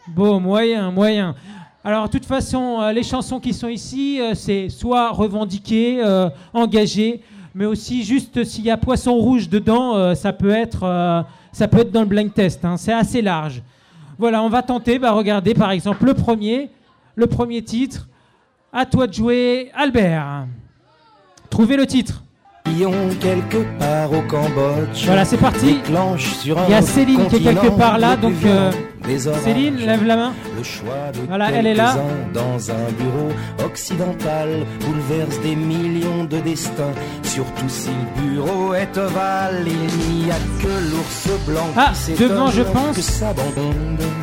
Bon, 0.09 0.39
moyen, 0.41 0.91
moyen. 0.91 1.35
Alors, 1.81 2.07
de 2.07 2.11
toute 2.11 2.25
façon, 2.25 2.81
euh, 2.81 2.91
les 2.91 3.03
chansons 3.03 3.39
qui 3.39 3.53
sont 3.53 3.69
ici, 3.69 4.19
euh, 4.19 4.33
c'est 4.33 4.67
soit 4.67 5.11
revendiquées, 5.11 6.03
euh, 6.03 6.29
engagées, 6.51 7.21
mais 7.55 7.65
aussi 7.65 8.03
juste 8.03 8.43
s'il 8.43 8.65
y 8.65 8.69
a 8.69 8.75
poisson 8.75 9.13
rouge 9.13 9.47
dedans, 9.47 10.13
ça, 10.13 10.33
peut 10.33 10.51
être, 10.51 11.25
ça 11.51 11.67
peut 11.67 11.79
être 11.79 11.91
dans 11.91 12.01
le 12.01 12.05
blind 12.05 12.31
test. 12.31 12.63
hein. 12.63 12.77
c'est 12.77 12.93
assez 12.93 13.21
large. 13.21 13.63
Voilà, 14.19 14.43
on 14.43 14.49
va 14.49 14.61
tenter. 14.61 14.99
Bah, 14.99 15.11
regardez, 15.11 15.53
par 15.55 15.71
exemple, 15.71 16.05
le 16.05 16.13
premier, 16.13 16.69
le 17.15 17.25
premier 17.25 17.63
titre. 17.63 18.07
À 18.71 18.85
toi 18.85 19.07
de 19.07 19.13
jouer, 19.13 19.71
Albert. 19.73 20.45
Trouvez 21.49 21.75
le 21.75 21.87
titre. 21.87 22.23
Quelque 23.19 23.57
part 23.79 24.11
au 24.11 24.21
Cambodge. 24.21 25.05
Voilà, 25.05 25.25
c'est 25.25 25.37
parti. 25.37 25.75
déclenche 25.75 26.33
sur 26.35 26.57
un 26.57 26.65
Il 26.67 26.71
y 26.71 26.75
a 26.75 26.81
Céline 26.81 27.27
qui 27.27 27.37
est 27.37 27.41
quelque 27.41 27.69
part 27.69 27.97
là, 27.97 28.15
donc 28.15 28.33
euh. 28.45 28.71
Céline, 29.43 29.77
lève 29.77 30.05
la 30.05 30.15
main. 30.15 30.33
Le 30.55 30.61
choix 30.63 31.11
de 31.13 31.19
Voilà, 31.27 31.51
elle 31.51 31.65
est 31.65 31.73
là. 31.73 31.95
dans 32.33 32.71
un 32.71 32.91
bureau 32.97 33.29
occidental 33.65 34.49
bouleverse 34.81 35.39
des 35.41 35.55
millions 35.55 36.25
de 36.25 36.37
destins. 36.39 36.93
Surtout 37.23 37.69
si 37.69 37.89
le 37.89 38.21
bureau 38.21 38.73
est 38.75 38.95
ovale, 38.97 39.65
il 39.65 40.25
n'y 40.25 40.31
a 40.31 40.35
que 40.61 40.67
l'ours 40.91 41.27
blanc 41.47 41.67
Ah, 41.75 41.91
devant, 42.19 42.51
je 42.51 42.61
pense. 42.61 42.95
que. 42.97 44.18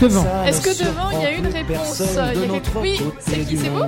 Devant. 0.00 0.24
Est-ce 0.46 0.60
que 0.60 0.70
devant, 0.84 1.10
il 1.12 1.22
y 1.22 1.26
a 1.26 1.30
une 1.32 1.46
réponse 1.46 1.98
personne 1.98 2.06
Il 2.08 2.14
y 2.14 2.18
a 2.18 2.46
de 2.46 2.52
quelque- 2.52 2.52
notre 2.52 2.80
Oui, 2.80 3.00
c'est 3.18 3.38
qui, 3.48 3.56
c'est 3.56 3.68
vous. 3.68 3.80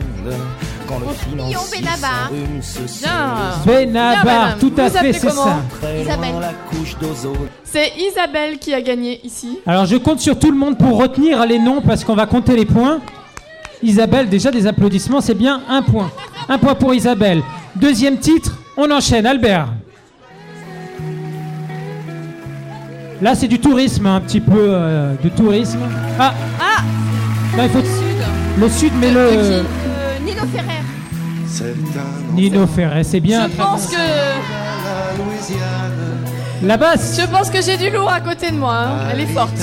Quand 0.88 0.98
le 0.98 1.80
Benabar. 1.80 2.30
Bien. 3.00 3.14
Benabar, 3.64 4.58
tout 4.58 4.72
à 4.76 4.88
Vous 4.88 4.98
fait, 4.98 5.12
c'est 5.12 5.30
ça. 5.30 5.56
Isabelle. 6.00 6.34
C'est 7.64 7.92
Isabelle 7.98 8.58
qui 8.58 8.74
a 8.74 8.80
gagné 8.82 9.20
ici. 9.24 9.58
Alors 9.66 9.86
je 9.86 9.96
compte 9.96 10.20
sur 10.20 10.38
tout 10.38 10.50
le 10.50 10.56
monde 10.58 10.76
pour 10.78 10.98
retenir 10.98 11.46
les 11.46 11.58
noms 11.60 11.80
parce 11.80 12.02
qu'on 12.02 12.16
va 12.16 12.26
compter 12.26 12.56
les 12.56 12.66
points. 12.66 13.00
Isabelle, 13.82 14.28
déjà 14.28 14.50
des 14.50 14.66
applaudissements, 14.66 15.20
c'est 15.20 15.34
bien 15.34 15.62
un 15.68 15.82
point. 15.82 16.10
Un 16.48 16.58
point 16.58 16.74
pour 16.74 16.92
Isabelle. 16.92 17.42
Deuxième 17.76 18.18
titre, 18.18 18.58
on 18.76 18.90
enchaîne. 18.90 19.26
Albert. 19.26 19.68
Là, 23.22 23.34
c'est 23.34 23.48
du 23.48 23.58
tourisme, 23.58 24.06
un 24.06 24.20
petit 24.20 24.40
peu 24.40 24.52
euh, 24.56 25.14
de 25.22 25.28
tourisme. 25.28 25.78
Ah, 26.18 26.32
Ah 26.58 26.82
non, 27.56 27.64
il 27.64 27.70
faut 27.70 27.82
le 28.58 28.68
sud, 28.68 28.92
mais 29.00 29.10
le 29.10 29.18
Euh, 29.20 29.62
Nino 30.24 30.42
Ferrer. 30.52 30.82
Nino 32.34 32.66
Ferret, 32.66 33.04
c'est 33.04 33.20
bien. 33.20 33.48
Je 33.48 33.56
pense 33.56 33.86
bon. 33.90 33.92
que. 33.92 34.00
La 36.66 36.76
basse. 36.76 37.18
Je 37.20 37.26
pense 37.26 37.48
que 37.50 37.60
j'ai 37.62 37.76
du 37.78 37.88
lourd 37.90 38.10
à 38.10 38.20
côté 38.20 38.50
de 38.50 38.56
moi. 38.56 38.74
hein. 38.76 39.08
Elle 39.12 39.20
est 39.20 39.26
forte. 39.26 39.54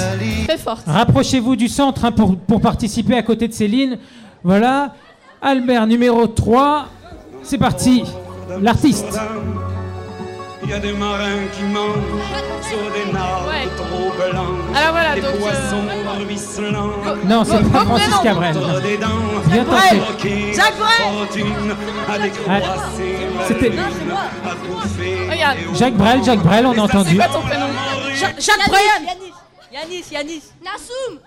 Très 0.47 0.57
forte. 0.57 0.83
Rapprochez-vous 0.87 1.55
du 1.55 1.67
centre 1.67 2.03
hein, 2.05 2.11
pour, 2.11 2.35
pour 2.37 2.59
participer 2.59 3.15
à 3.15 3.21
côté 3.21 3.47
de 3.47 3.53
Céline. 3.53 3.97
Voilà. 4.43 4.93
Albert 5.41 5.85
numéro 5.87 6.25
3. 6.27 6.87
C'est 7.43 7.59
parti. 7.59 8.03
L'artiste. 8.61 9.19
Il 10.69 10.71
y 10.71 10.73
a 10.73 10.79
des 10.79 10.91
marins 10.91 11.47
qui 11.53 11.63
mangent 11.63 11.93
sur 12.61 12.77
des 12.91 13.09
nappes 13.13 13.47
Ouais. 13.47 13.69
trop 13.77 14.11
blanches. 14.11 14.75
Alors 14.75 14.91
voilà, 14.91 15.15
des 15.15 15.21
donc, 15.21 15.31
euh, 15.35 15.37
poissons 15.39 15.83
ruisselants. 16.27 16.91
Non, 17.23 17.43
c'est 17.45 17.71
pas 17.71 17.85
Francis. 17.85 18.15
Cabrel. 18.21 18.53
Bien 19.47 19.63
tenté. 19.63 20.53
Jacques 20.53 20.77
Brel. 20.77 21.07
Ah, 22.49 22.61
c'était- 23.47 23.71
Regarde. 25.31 25.57
Jacques 25.73 25.93
Brel, 25.93 26.23
Jacques 26.25 26.39
Brel, 26.43 26.65
on 26.65 26.71
a 26.71 26.75
C'est 26.75 26.81
entendu. 26.81 27.15
quoi 27.15 27.25
ton 27.27 27.41
prénom 27.41 27.65
Jacques 28.13 28.67
Brian. 28.67 29.15
Yanis, 29.71 30.03
Yanis. 30.11 30.43
Nassoum. 30.63 31.19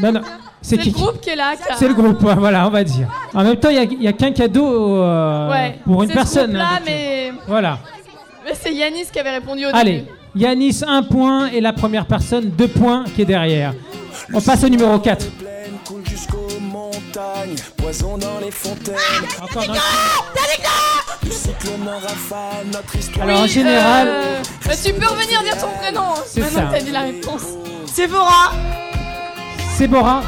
Non, 0.00 0.12
non. 0.12 0.20
C'est 0.62 0.76
le 0.76 0.82
qui 0.82 0.90
groupe 0.92 1.20
qui 1.20 1.30
est 1.30 1.36
là. 1.36 1.54
C'est 1.76 1.88
le 1.88 1.94
groupe, 1.94 2.22
ouais, 2.22 2.34
voilà, 2.36 2.66
on 2.66 2.70
va 2.70 2.84
dire. 2.84 3.08
En 3.34 3.42
même 3.42 3.56
temps, 3.56 3.70
il 3.70 3.98
n'y 3.98 4.06
a, 4.06 4.12
qu'un 4.12 4.32
cadeau 4.32 4.96
euh, 5.02 5.50
Ouais. 5.50 5.78
pour 5.84 6.02
une 6.04 6.10
personne. 6.12 6.54
hein, 6.54 6.68
donc, 6.76 6.82
mais... 6.86 7.32
Voilà. 7.48 7.78
Mais 8.46 8.52
c'est 8.60 8.72
Yanis 8.72 9.06
qui 9.12 9.18
avait 9.18 9.30
répondu 9.32 9.66
au 9.66 9.70
Allez, 9.74 9.98
début. 9.98 10.10
Yanis, 10.36 10.80
un 10.86 11.02
point. 11.02 11.48
Et 11.48 11.60
la 11.60 11.72
première 11.72 12.06
personne, 12.06 12.50
deux 12.50 12.68
points, 12.68 13.04
qui 13.14 13.22
est 13.22 13.26
derrière. 13.26 13.74
On 14.32 14.40
passe 14.40 14.64
au 14.64 14.68
numéro 14.68 14.98
4. 14.98 15.26
coule 15.84 16.02
jusqu'aux 16.08 16.48
montagnes, 16.60 17.54
poison 17.76 18.16
dans 18.18 18.38
les 18.44 18.50
fontaines. 18.50 18.94
Encore 19.42 19.66
dans 19.66 19.74
Du 21.22 21.30
cyclone 21.32 21.88
en 21.88 21.98
rafale, 21.98 22.66
notre 22.72 22.96
histoire. 22.96 23.26
Alors, 23.28 23.40
en 23.42 23.46
général, 23.46 24.08
Euh, 24.08 24.42
bah, 24.66 24.72
tu 24.82 24.92
peux 24.92 25.06
revenir 25.06 25.42
dire 25.42 25.56
ton 25.58 25.68
prénom. 25.80 26.00
hein, 26.00 26.22
C'est 26.26 26.40
Maintenant 26.40 26.58
ça. 26.60 26.66
que 26.66 26.72
t'as 26.72 26.82
dit 26.84 26.90
la 26.92 27.00
réponse. 27.00 27.42
Sephora. 27.86 28.52
Sephora. 29.76 30.22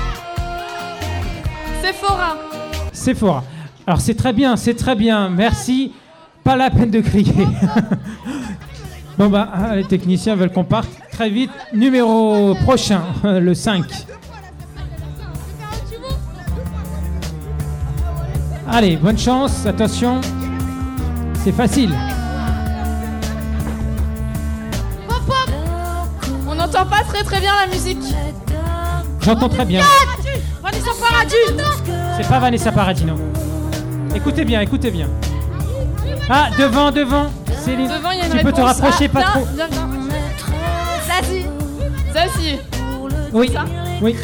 Sephora. 1.82 2.36
Sephora. 2.92 3.44
Alors, 3.86 4.00
c'est 4.00 4.14
très 4.14 4.32
bien, 4.32 4.56
c'est 4.56 4.74
très 4.74 4.94
bien. 4.94 5.28
Merci. 5.30 5.92
Pas 6.48 6.56
la 6.56 6.70
peine 6.70 6.90
de 6.90 7.00
crier. 7.02 7.46
bon, 9.18 9.28
bah, 9.28 9.50
ah, 9.52 9.76
les 9.76 9.84
techniciens 9.84 10.34
veulent 10.34 10.50
qu'on 10.50 10.64
parte 10.64 10.88
très 11.12 11.28
vite. 11.28 11.50
Numéro 11.74 12.54
prochain, 12.62 13.02
le 13.22 13.52
5. 13.52 13.84
Allez, 18.66 18.96
bonne 18.96 19.18
chance, 19.18 19.66
attention. 19.66 20.22
C'est 21.44 21.52
facile. 21.52 21.92
On 26.48 26.54
n'entend 26.54 26.86
pas 26.86 27.02
très 27.06 27.24
très 27.24 27.40
bien 27.40 27.52
la 27.60 27.66
musique. 27.70 28.14
J'entends 29.20 29.50
très 29.50 29.66
bien. 29.66 29.82
Vanessa 30.62 30.90
Paradis. 30.98 31.62
C'est 32.16 32.26
pas 32.26 32.38
Vanessa 32.38 32.72
Paradis, 32.72 33.04
non. 33.04 33.16
Écoutez 34.14 34.46
bien, 34.46 34.62
écoutez 34.62 34.90
bien. 34.90 35.08
Ah, 36.30 36.48
devant, 36.58 36.90
devant. 36.90 37.26
Céline, 37.64 37.88
Devant, 37.88 38.10
il 38.10 38.18
y 38.18 38.22
a 38.22 38.26
une 38.26 38.32
tu 38.32 38.38
peux 38.44 38.52
te 38.52 38.60
rapprocher 38.60 39.06
Ah, 39.06 39.08
pas 39.08 39.22
trop. 39.22 39.46
Zazie. 41.06 41.46
Zazie. 42.12 42.58
Oui, 43.32 43.50
oui. 44.02 44.16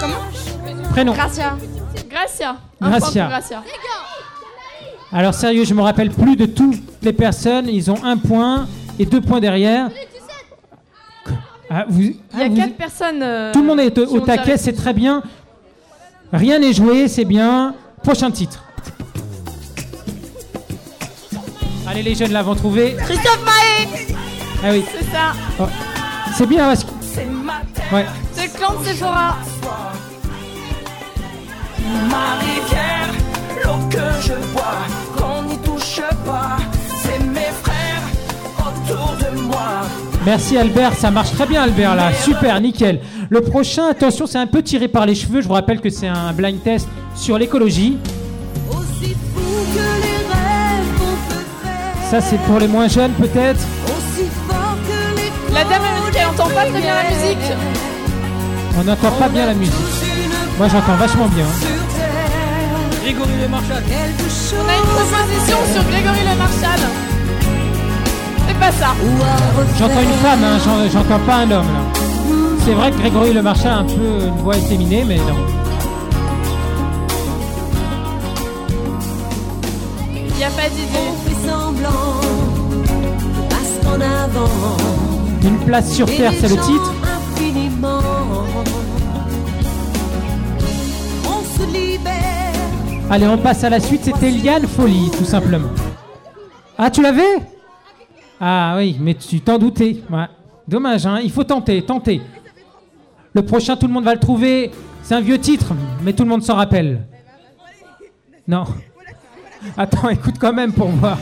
Comment 0.00 0.16
Prénom. 0.90 1.12
Gracia. 1.12 1.56
Gracia. 2.08 2.56
Un 2.80 2.90
Gracia. 2.90 3.10
point 3.12 3.22
pour 3.22 3.30
Gracia. 3.30 3.62
Alors 5.12 5.34
sérieux, 5.34 5.64
je 5.64 5.74
me 5.74 5.82
rappelle 5.82 6.10
plus 6.10 6.36
de 6.36 6.46
toutes 6.46 6.80
les 7.02 7.12
personnes. 7.12 7.68
Ils 7.68 7.90
ont 7.90 8.02
un 8.04 8.16
point 8.16 8.66
et 8.98 9.04
deux 9.06 9.20
points 9.20 9.40
derrière. 9.40 9.90
Ah, 11.68 11.84
vous- 11.88 12.02
Il 12.02 12.10
y 12.10 12.20
ah, 12.34 12.44
a 12.44 12.48
vous- 12.48 12.56
quatre 12.56 12.76
personnes. 12.76 13.22
euh, 13.22 13.52
Tout 13.52 13.60
le 13.62 13.66
monde 13.66 13.80
est 13.80 13.96
au, 13.98 14.20
taquet, 14.20 14.56
c'est 14.56 14.72
très 14.74 14.92
bien. 14.92 15.22
Rien 16.32 16.58
n'est 16.58 16.72
joué, 16.72 17.08
c'est 17.08 17.24
bien. 17.24 17.74
Prochain 18.02 18.30
titre. 18.30 18.62
Allez, 21.92 22.02
les 22.02 22.14
jeunes 22.14 22.32
là 22.32 22.42
vont 22.42 22.54
trouver. 22.54 22.96
Christophe 22.98 23.44
Maé. 23.44 24.14
Ah 24.64 24.68
oui, 24.70 24.82
C'est 24.90 25.04
ça. 25.10 25.32
Oh. 25.60 25.64
c'est 26.34 26.46
bien 26.48 26.64
parce 26.68 26.84
que. 26.84 26.90
C'est 27.02 27.26
ma 27.26 27.60
Ouais. 27.94 28.06
C'est 28.32 28.44
le 28.46 28.58
clan 28.58 28.80
de 28.80 28.84
Sephora. 28.86 29.36
Ma 32.08 32.38
rivière, 32.40 33.10
l'eau 33.62 33.86
que 33.90 34.22
je 34.22 34.32
bois, 34.54 34.86
qu'on 35.18 35.42
n'y 35.42 35.58
touche 35.58 36.00
pas, 36.24 36.56
c'est 37.02 37.18
mes 37.22 37.52
frères 37.62 38.02
autour 38.58 39.16
de 39.18 39.40
moi. 39.42 39.82
Merci 40.24 40.56
Albert, 40.56 40.94
ça 40.94 41.10
marche 41.10 41.32
très 41.32 41.44
bien 41.46 41.62
Albert 41.62 41.94
là, 41.94 42.14
super, 42.14 42.58
nickel. 42.62 43.00
Le 43.28 43.42
prochain, 43.42 43.88
attention, 43.88 44.26
c'est 44.26 44.38
un 44.38 44.46
peu 44.46 44.62
tiré 44.62 44.88
par 44.88 45.04
les 45.04 45.14
cheveux, 45.14 45.42
je 45.42 45.48
vous 45.48 45.54
rappelle 45.54 45.80
que 45.82 45.90
c'est 45.90 46.08
un 46.08 46.32
blind 46.32 46.62
test 46.62 46.88
sur 47.14 47.36
l'écologie. 47.36 47.98
Ça 52.12 52.20
c'est 52.20 52.36
pour 52.42 52.58
les 52.58 52.68
moins 52.68 52.88
jeunes 52.88 53.12
peut-être. 53.12 53.60
La 55.54 55.64
dame 55.64 55.80
elle 56.14 56.26
entend 56.26 56.48
pas 56.50 56.66
très 56.66 56.80
bien 56.82 56.94
la 56.94 57.04
musique. 57.10 57.52
On 58.78 58.84
n'entend 58.84 59.10
pas 59.12 59.28
bien 59.30 59.46
la 59.46 59.54
musique. 59.54 59.72
Moi 60.58 60.68
j'entends 60.68 60.96
vachement 60.96 61.28
bien. 61.28 61.46
Grégory 63.02 63.30
Le 63.40 63.48
Marchal. 63.48 63.82
On 63.82 64.68
a 64.68 64.76
une 64.76 64.90
proposition 64.90 65.56
sur 65.72 65.82
Grégory 65.84 66.20
Le 66.30 66.36
Marchal. 66.36 66.80
C'est 68.46 68.58
pas 68.58 68.72
ça. 68.72 68.88
J'entends 69.78 70.02
une 70.02 70.18
femme, 70.22 70.44
hein, 70.44 70.58
j'en- 70.62 70.90
j'entends 70.92 71.18
pas 71.24 71.36
un 71.36 71.50
homme 71.50 71.66
là. 71.72 72.02
C'est 72.66 72.74
vrai 72.74 72.90
que 72.90 72.98
Grégory 72.98 73.32
Le 73.32 73.40
Marchal 73.42 73.72
a 73.72 73.76
un 73.78 73.84
peu 73.84 74.26
une 74.26 74.36
voix 74.42 74.56
efféminée, 74.58 75.04
mais 75.08 75.16
non. 75.16 75.46
Il 80.14 80.34
n'y 80.36 80.44
a 80.44 80.50
pas 80.50 80.68
d'idée. 80.68 81.31
Avant. 84.04 84.76
Une 85.44 85.58
place 85.66 85.92
sur 85.92 86.06
terre, 86.06 86.32
c'est 86.38 86.48
le 86.48 86.56
titre. 86.56 86.92
Infiniment. 87.04 88.00
On 91.24 91.42
se 91.44 91.64
libère. 91.72 93.10
Allez, 93.10 93.26
on 93.26 93.38
passe 93.38 93.64
à 93.64 93.70
la 93.70 93.80
suite, 93.80 94.02
c'était 94.04 94.30
Liane 94.30 94.66
Folie, 94.66 95.10
tout 95.16 95.24
simplement. 95.24 95.68
Ah, 96.78 96.90
tu 96.90 97.02
l'avais? 97.02 97.36
Ah 98.40 98.74
oui, 98.76 98.96
mais 99.00 99.14
tu 99.14 99.40
t'en 99.40 99.58
doutais. 99.58 100.02
Ouais. 100.10 100.26
Dommage, 100.66 101.06
hein, 101.06 101.20
il 101.22 101.30
faut 101.30 101.44
tenter, 101.44 101.82
tenter. 101.82 102.22
Le 103.34 103.42
prochain, 103.42 103.76
tout 103.76 103.86
le 103.86 103.92
monde 103.92 104.04
va 104.04 104.14
le 104.14 104.20
trouver. 104.20 104.70
C'est 105.02 105.14
un 105.14 105.20
vieux 105.20 105.38
titre, 105.38 105.74
mais 106.02 106.12
tout 106.12 106.22
le 106.22 106.28
monde 106.30 106.42
s'en 106.42 106.54
rappelle. 106.54 107.04
Non. 108.48 108.64
Attends, 109.76 110.08
écoute 110.10 110.34
quand 110.38 110.52
même 110.52 110.72
pour 110.72 110.88
voir. 110.88 111.18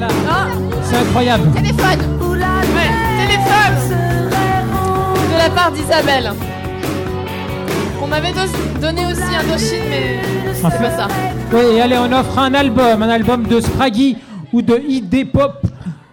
Là. 0.00 0.08
Ah, 0.28 0.46
C'est 0.82 0.96
incroyable. 0.96 1.50
Téléphone 1.52 2.00
Ouais, 2.20 2.90
téléphone 3.26 3.98
De 5.32 5.38
la 5.38 5.50
part 5.50 5.72
d'Isabelle. 5.72 6.32
On 8.02 8.06
m'avait 8.06 8.32
donné 8.80 9.06
aussi 9.06 9.22
Indochine, 9.22 9.84
mais 9.90 10.20
c'est 10.54 10.64
En 10.64 10.70
pas 10.70 10.90
ça. 10.90 11.08
Oui, 11.52 11.76
et 11.76 11.80
allez, 11.80 11.98
on 11.98 12.12
offre 12.12 12.38
un 12.38 12.54
album, 12.54 13.02
un 13.02 13.08
album 13.08 13.44
de 13.44 13.60
Spraggy 13.60 14.16
ou 14.52 14.62
de 14.62 14.78
ID 14.86 15.30
Pop. 15.32 15.66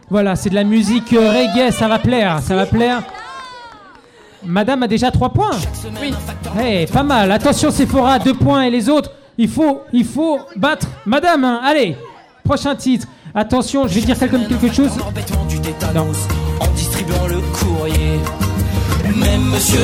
Voilà, 0.09 0.35
c'est 0.35 0.49
de 0.49 0.55
la 0.55 0.63
musique 0.63 1.13
euh, 1.13 1.29
reggae, 1.31 1.71
ça 1.71 1.87
va 1.87 1.99
plaire, 1.99 2.39
ça 2.41 2.55
va 2.55 2.65
plaire. 2.65 3.01
Madame 4.45 4.83
a 4.83 4.87
déjà 4.87 5.11
3 5.11 5.29
points. 5.29 5.51
Oui. 6.01 6.13
Eh, 6.63 6.85
pas 6.87 7.03
mal. 7.03 7.31
Attention, 7.31 7.71
Sephora, 7.71 8.19
2 8.19 8.33
points 8.33 8.63
et 8.63 8.69
les 8.69 8.89
autres, 8.89 9.11
il 9.37 9.47
faut, 9.49 9.81
il 9.93 10.05
faut 10.05 10.39
battre 10.55 10.87
Madame. 11.05 11.43
hein. 11.43 11.61
Allez, 11.63 11.95
prochain 12.43 12.75
titre. 12.75 13.07
Attention, 13.35 13.87
je 13.87 13.95
vais 13.95 14.01
dire 14.01 14.19
quelque, 14.19 14.35
quelque 14.47 14.71
chose. 14.73 14.91
Non. 14.97 15.05
en 16.59 16.67
distribuant 16.75 17.27
le 17.27 17.39
courrier. 17.57 18.19
Même 19.15 19.43
monsieur 19.51 19.79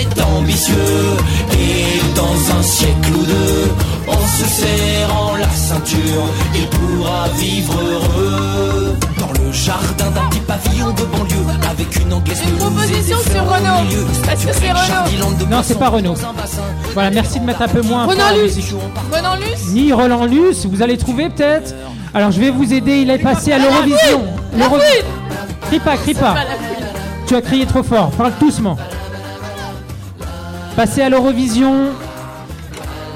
est 0.00 0.20
ambitieux 0.22 0.74
et 1.52 2.14
dans 2.16 2.56
un 2.58 2.62
siècle 2.62 3.10
ou 3.12 3.24
deux, 3.24 3.70
en 4.08 4.26
se 4.26 4.44
serrant 4.44 5.34
la 5.36 5.48
ceinture, 5.50 6.24
il 6.54 6.66
pourra 6.68 7.28
vivre 7.36 7.74
heureux 7.74 8.79
le 9.50 9.56
jardin 9.56 10.10
d'un 10.10 10.28
petit 10.28 10.40
pavillon 10.40 10.90
de 10.92 11.02
banlieue 11.04 11.70
avec 11.70 11.96
une 11.96 12.12
anglaise 12.12 12.40
Une 12.48 12.56
proposition 12.56 13.16
sur 13.18 13.42
Renault. 13.48 13.90
Est-ce 14.32 14.46
que 14.46 14.52
c'est 14.52 14.70
Renault 14.70 15.46
Non, 15.50 15.60
c'est 15.62 15.78
pas 15.78 15.88
Renault. 15.88 16.14
Voilà, 16.94 17.10
merci 17.10 17.40
de 17.40 17.44
mettre 17.44 17.62
un 17.62 17.68
peu 17.68 17.82
moins. 17.82 18.06
musique. 18.06 18.64
Luce 18.64 18.74
Ronan 19.12 19.36
Luce 19.36 19.68
Ni 19.72 19.92
Roland 19.92 20.24
Luce, 20.26 20.66
vous 20.66 20.82
allez 20.82 20.96
trouver 20.96 21.28
peut-être. 21.30 21.74
Alors 22.14 22.30
je 22.30 22.40
vais 22.40 22.50
vous 22.50 22.72
aider, 22.72 23.02
il 23.02 23.10
est 23.10 23.18
passé 23.18 23.52
à 23.52 23.58
La 23.58 23.64
l'Eurovision. 23.64 23.98
fouine 23.98 24.58
La 24.58 24.64
L'Euro- 24.66 24.78
fouine 24.78 25.04
Crie 25.68 25.80
pas, 25.80 25.96
crie 25.96 26.14
pas. 26.14 26.34
Tu 27.26 27.34
as 27.36 27.42
crié 27.42 27.66
trop 27.66 27.82
fort, 27.82 28.10
parle 28.10 28.32
doucement. 28.40 28.76
Passé 30.76 31.02
à 31.02 31.08
l'Eurovision. 31.08 31.90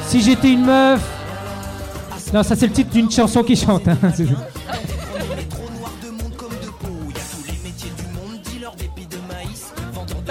Si 0.07 0.21
j'étais 0.23 0.51
une 0.51 0.67
meuf. 0.67 1.01
Non, 2.33 2.43
ça 2.43 2.55
c'est 2.57 2.67
le 2.67 2.73
titre 2.73 2.91
d'une 2.91 3.11
chanson 3.11 3.43
qui 3.43 3.57
chante. 3.57 3.85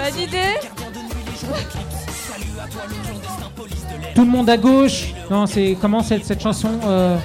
Pas 0.04 0.10
d'idée 0.10 0.60
Tout 4.14 4.24
le 4.26 4.30
monde 4.30 4.50
à 4.50 4.58
gauche. 4.58 5.14
Non, 5.30 5.46
c'est 5.46 5.78
comment 5.80 6.02
cette, 6.02 6.26
cette 6.26 6.42
chanson 6.42 6.68
euh, 6.86 7.16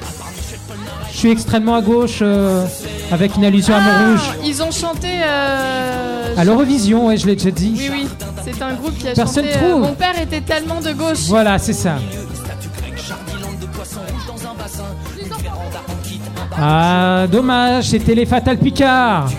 Je 1.12 1.18
suis 1.18 1.30
extrêmement 1.30 1.76
à 1.76 1.82
gauche 1.82 2.20
euh, 2.22 2.66
avec 3.12 3.36
une 3.36 3.44
allusion 3.44 3.76
à 3.76 3.80
Ah, 3.82 3.82
Montrouge. 4.08 4.30
Ils 4.46 4.64
ont 4.64 4.72
chanté. 4.72 5.10
euh, 5.10 6.36
À 6.38 6.46
l'Eurovision, 6.46 7.08
ouais, 7.08 7.18
je 7.18 7.28
l'ai 7.28 7.36
déjà 7.36 7.52
dit. 7.52 7.74
Oui, 7.78 7.90
oui, 7.92 8.08
c'est 8.46 8.62
un 8.62 8.76
groupe 8.76 8.98
qui 8.98 9.10
a 9.10 9.14
Personne 9.14 9.44
chanté. 9.48 9.58
euh, 9.58 9.68
trouve. 9.72 9.82
Mon 9.82 9.94
père 9.96 10.18
était 10.22 10.40
tellement 10.42 10.80
de 10.80 10.94
gauche. 10.94 11.26
Voilà, 11.28 11.60
c'est 11.60 11.74
ça. 11.74 11.96
Ah, 16.58 17.26
dommage, 17.30 17.90
c'était 17.90 18.16
les 18.16 18.26
Fatal 18.26 18.58
Picard. 18.58 19.30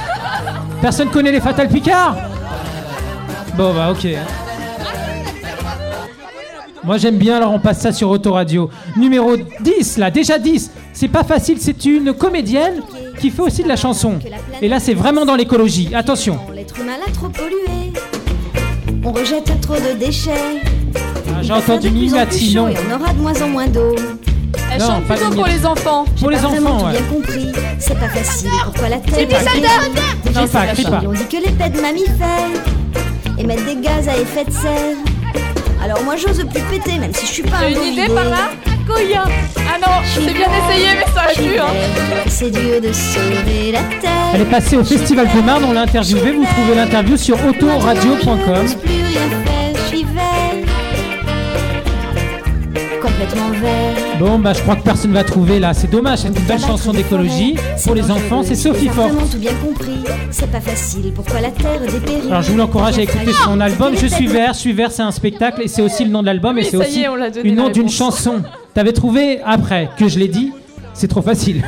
Personne 0.80 1.10
connaît 1.10 1.32
les 1.32 1.40
Fatal 1.40 1.68
Picard? 1.68 2.16
Bon, 3.56 3.72
bah, 3.72 3.90
ok. 3.90 4.06
Moi, 6.84 6.98
j'aime 6.98 7.16
bien, 7.16 7.38
alors 7.38 7.52
on 7.52 7.58
passe 7.58 7.80
ça 7.80 7.92
sur 7.92 8.10
Autoradio. 8.10 8.70
Numéro 8.96 9.36
10, 9.60 9.96
là, 9.98 10.10
déjà 10.10 10.38
10. 10.38 10.70
C'est 10.92 11.08
pas 11.08 11.24
facile, 11.24 11.56
c'est 11.60 11.84
une 11.84 12.12
comédienne 12.12 12.80
qui 13.18 13.30
fait 13.30 13.42
aussi 13.42 13.62
de 13.62 13.68
la 13.68 13.76
chanson. 13.76 14.18
Et 14.62 14.68
là, 14.68 14.78
c'est 14.78 14.94
vraiment 14.94 15.24
dans 15.24 15.36
l'écologie. 15.36 15.90
Attention. 15.94 16.38
L'être 16.54 16.78
humain 16.78 16.92
l'a 17.04 17.12
trop 17.12 17.28
pollué. 17.28 17.92
On 19.04 19.12
rejette 19.12 19.60
trop 19.60 19.74
de 19.74 19.98
déchets. 19.98 20.30
Ah, 21.28 21.42
J'ai 21.42 21.52
entendu 21.52 21.90
plus 21.90 22.10
plus 22.10 22.52
chaud 22.52 22.60
non. 22.60 22.68
Et 22.68 22.74
on 22.90 22.94
aura 22.94 23.12
de 23.12 23.18
moins 23.20 23.42
en 23.42 23.48
moins 23.48 23.66
d'eau. 23.66 23.94
Elle 24.72 24.80
Non, 24.80 24.86
chante 24.86 25.04
pas 25.04 25.14
plutôt 25.14 25.34
pour 25.34 25.46
les 25.46 25.66
enfants. 25.66 26.04
Pour 26.20 26.30
les 26.30 26.44
enfants, 26.44 26.86
ouais. 26.86 26.92
bien 26.92 27.02
compris. 27.02 27.52
C'est 27.78 27.98
pas 27.98 28.08
facile. 28.08 28.50
Pourquoi 28.64 28.88
la 28.88 28.98
terre 28.98 29.14
C'est 29.16 30.90
pas. 30.90 31.02
On 31.06 31.12
dit 31.12 31.26
que 31.26 31.36
les 31.46 31.52
pets 31.52 31.72
de 31.72 31.80
mammifères 31.80 32.62
émettent 33.38 33.64
des 33.64 33.76
gaz 33.76 34.08
à 34.08 34.16
effet 34.16 34.44
de 34.44 34.50
serre. 34.50 34.96
Alors 35.82 36.02
moi 36.04 36.16
j'ose 36.16 36.44
plus 36.44 36.62
péter, 36.62 36.98
même 36.98 37.12
si 37.14 37.26
je 37.26 37.32
suis 37.32 37.42
pas 37.42 37.58
un 37.58 37.68
J'ai 37.68 37.76
une 37.76 37.92
idée 37.92 38.06
par 38.08 38.24
là 38.24 38.50
Couille 38.86 39.14
Ah 39.14 39.78
non, 39.80 39.92
c'est 40.04 40.20
bien 40.20 40.46
essayé, 40.46 40.88
mais 40.94 41.12
ça 41.12 41.24
aurait 41.24 41.34
pu. 41.34 41.58
Hein. 41.58 42.22
C'est 42.28 42.50
dur 42.50 42.80
de 42.80 42.92
sauver 42.92 43.72
la 43.72 43.82
terre. 44.00 44.10
Elle 44.34 44.42
est 44.42 44.50
passée 44.50 44.76
au 44.76 44.84
Festival 44.84 45.28
de 45.34 45.40
Marne, 45.42 45.64
on 45.64 45.72
l'a 45.72 45.82
interviewée. 45.82 46.32
Vous 46.32 46.44
trouvez 46.44 46.74
l'interview 46.76 47.16
sur 47.16 47.36
autoradio.com. 47.44 48.66
Complètement 53.28 53.60
vert. 53.60 53.96
Bon, 54.18 54.38
bah, 54.38 54.52
je 54.54 54.62
crois 54.62 54.76
que 54.76 54.82
personne 54.82 55.12
va 55.12 55.24
trouver 55.24 55.58
là. 55.58 55.74
C'est 55.74 55.90
dommage, 55.90 56.20
c'est 56.20 56.28
une 56.28 56.34
belle 56.34 56.60
chanson 56.60 56.92
d'écologie. 56.92 57.56
Pour 57.84 57.94
les 57.94 58.10
enfants, 58.10 58.42
c'est 58.42 58.54
Sophie 58.54 58.88
Fort. 58.88 59.10
Forte. 59.10 59.32
tout 59.32 59.38
bien 59.38 59.52
compris. 59.54 59.98
C'est 60.30 60.50
pas 60.50 60.60
facile. 60.60 61.12
Pourquoi 61.14 61.40
la 61.40 61.50
terre 61.50 61.80
dépérit 61.80 62.28
Alors, 62.28 62.42
je 62.42 62.50
vous 62.50 62.58
l'encourage 62.58 62.98
à 62.98 63.02
écouter 63.02 63.32
son 63.44 63.60
album. 63.60 63.94
Je 63.96 64.06
suis 64.06 64.26
vert, 64.26 64.54
je 64.54 64.58
suis 64.58 64.72
vert, 64.72 64.90
c'est 64.90 65.02
un 65.02 65.10
spectacle 65.10 65.62
et 65.62 65.68
c'est 65.68 65.82
aussi 65.82 66.04
le 66.04 66.10
nom 66.10 66.20
de 66.20 66.26
l'album 66.26 66.58
et 66.58 66.62
c'est 66.62 66.76
aussi 66.76 67.04
le 67.04 67.50
nom 67.50 67.68
d'une 67.68 67.90
chanson. 67.90 68.42
T'avais 68.74 68.92
trouvé 68.92 69.40
après 69.44 69.90
que 69.98 70.08
je 70.08 70.18
l'ai 70.18 70.28
dit 70.28 70.52
C'est 70.94 71.08
trop 71.08 71.22
facile. 71.22 71.62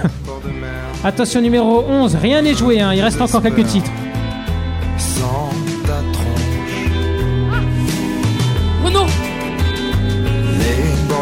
Attention, 1.05 1.41
numéro 1.41 1.85
11. 1.89 2.17
Rien 2.17 2.43
n'est 2.43 2.55
joué, 2.55 2.81
hein. 2.81 2.93
il 2.93 3.01
reste 3.01 3.21
encore 3.21 3.43
quelques 3.43 3.67
titres. 3.67 3.91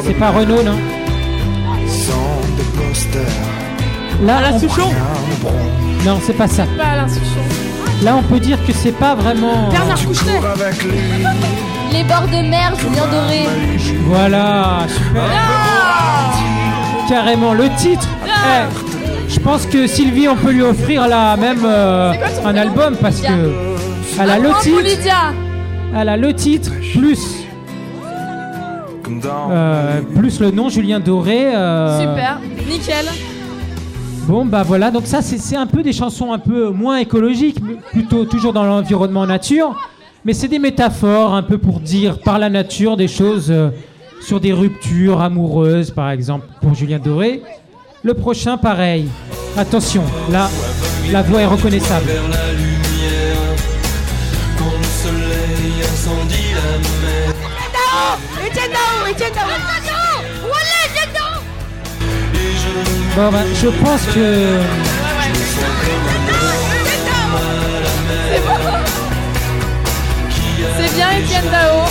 C'est 0.07 0.15
pas 0.15 0.31
Renault, 0.31 0.63
non. 0.63 0.77
Là, 4.25 4.37
Alain 4.39 4.53
on- 4.55 4.59
Souchon 4.59 4.91
Non, 6.05 6.19
c'est 6.25 6.33
pas 6.33 6.49
ça. 6.49 6.65
Pas 6.79 6.85
Alain 6.93 7.09
Souchon. 7.09 7.41
Là, 8.03 8.17
on 8.17 8.23
peut 8.23 8.41
dire 8.41 8.59
que 8.67 8.73
c'est 8.73 8.93
pas 8.93 9.15
vraiment. 9.15 9.69
Bernard 9.71 10.05
Kouchner 10.05 10.41
Les 11.93 12.05
bords 12.05 12.29
de 12.29 12.49
mer, 12.49 12.75
Julien 12.79 13.07
Doré. 13.11 13.47
Voilà, 14.05 14.87
super. 14.89 15.23
Carrément, 17.09 17.55
le 17.55 17.69
titre. 17.77 18.07
Eh, 18.27 19.33
je 19.33 19.41
pense 19.41 19.67
que 19.67 19.87
Sylvie, 19.87 20.29
on 20.29 20.37
peut 20.37 20.51
lui 20.53 20.63
offrir 20.63 21.09
là 21.09 21.37
même 21.37 21.63
euh, 21.65 22.13
un 22.45 22.57
album 22.57 22.97
parce 23.01 23.21
que 23.21 23.27
elle 24.21 24.31
a 24.31 24.39
le 24.39 24.51
titre, 24.63 25.11
elle 25.97 26.09
a 26.09 26.17
le 26.17 26.33
titre 26.35 26.71
plus 26.99 27.46
euh, 29.51 30.01
plus 30.15 30.41
le 30.41 30.51
nom 30.51 30.69
Julien 30.69 31.01
Doré. 31.01 31.55
euh, 31.55 32.01
Super, 32.01 32.41
nickel. 32.69 33.07
Bon 34.27 34.45
bah 34.45 34.65
voilà, 34.65 34.91
donc 34.91 35.07
ça 35.07 35.23
c'est 35.23 35.39
c'est 35.39 35.55
un 35.57 35.67
peu 35.67 35.83
des 35.85 35.93
chansons 35.93 36.33
un 36.33 36.39
peu 36.41 36.71
moins 36.71 36.99
écologiques, 36.99 37.59
mais 37.63 37.77
plutôt 37.93 38.25
toujours 38.25 38.53
dans 38.53 38.65
l'environnement 38.65 39.25
nature, 39.25 39.77
mais 40.25 40.33
c'est 40.33 40.49
des 40.49 40.59
métaphores 40.59 41.33
un 41.35 41.45
peu 41.45 41.59
pour 41.59 41.79
dire 41.79 42.19
par 42.19 42.39
la 42.41 42.51
nature 42.51 42.97
des 42.97 43.07
choses 43.07 43.51
euh, 43.51 43.71
sur 44.21 44.41
des 44.41 44.53
ruptures 44.53 45.21
amoureuses 45.21 45.93
par 45.93 46.11
exemple 46.11 46.47
pour 46.61 46.75
Julien 46.75 46.99
Doré. 46.99 47.43
Le 48.03 48.15
prochain 48.15 48.57
pareil. 48.57 49.07
Attention, 49.57 50.03
là 50.33 50.51
la 51.13 51.23
voix 51.23 51.43
est 51.43 51.47
reconnaissable. 51.47 52.11
Bon 63.17 63.31
bah 63.33 63.39
je 63.55 63.69
pense 63.69 64.03
que 64.15 64.61
C'est 70.79 70.95
bien 70.95 71.09
Etienne 71.19 71.51
Dao, 71.51 71.87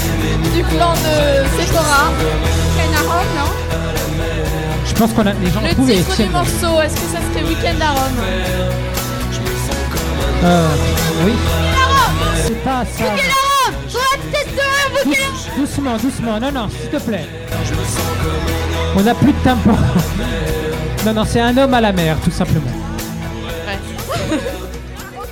du 0.54 0.64
clan 0.64 0.93
de 0.93 1.62
Sephora. 1.62 2.12
Rome, 3.08 3.26
non 3.38 3.52
je 4.86 4.93
pense 4.93 5.12
qu'on 5.14 5.26
a 5.26 5.34
les 5.34 5.52
gens 5.52 5.60
ont 5.62 5.86
Le 5.86 5.93
titre 5.93 6.16
du 6.16 6.30
morceau, 6.30 6.82
est-ce 6.82 6.95
que 6.95 7.08
ça 7.12 7.20
serait 7.34 7.43
Weekend 7.43 7.82
à 7.82 7.91
Rome 7.91 8.24
Euh, 10.43 10.68
oui. 11.26 11.34
C'est 12.45 12.64
pas 12.64 12.86
ça. 12.86 13.55
Doucement, 15.58 15.98
doucement. 15.98 16.39
Non, 16.39 16.52
non, 16.52 16.68
s'il 16.70 16.89
te 16.89 17.04
plaît. 17.04 17.26
On 18.98 19.02
n'a 19.02 19.14
plus 19.16 19.32
de 19.34 19.38
tampon. 19.43 19.72
non, 21.06 21.14
non, 21.14 21.24
c'est 21.26 21.41
un 21.41 21.56
homme 21.58 21.74
à 21.74 21.82
la 21.82 21.91
mer, 21.91 22.18
tout 22.24 22.32
simplement. 22.32 22.72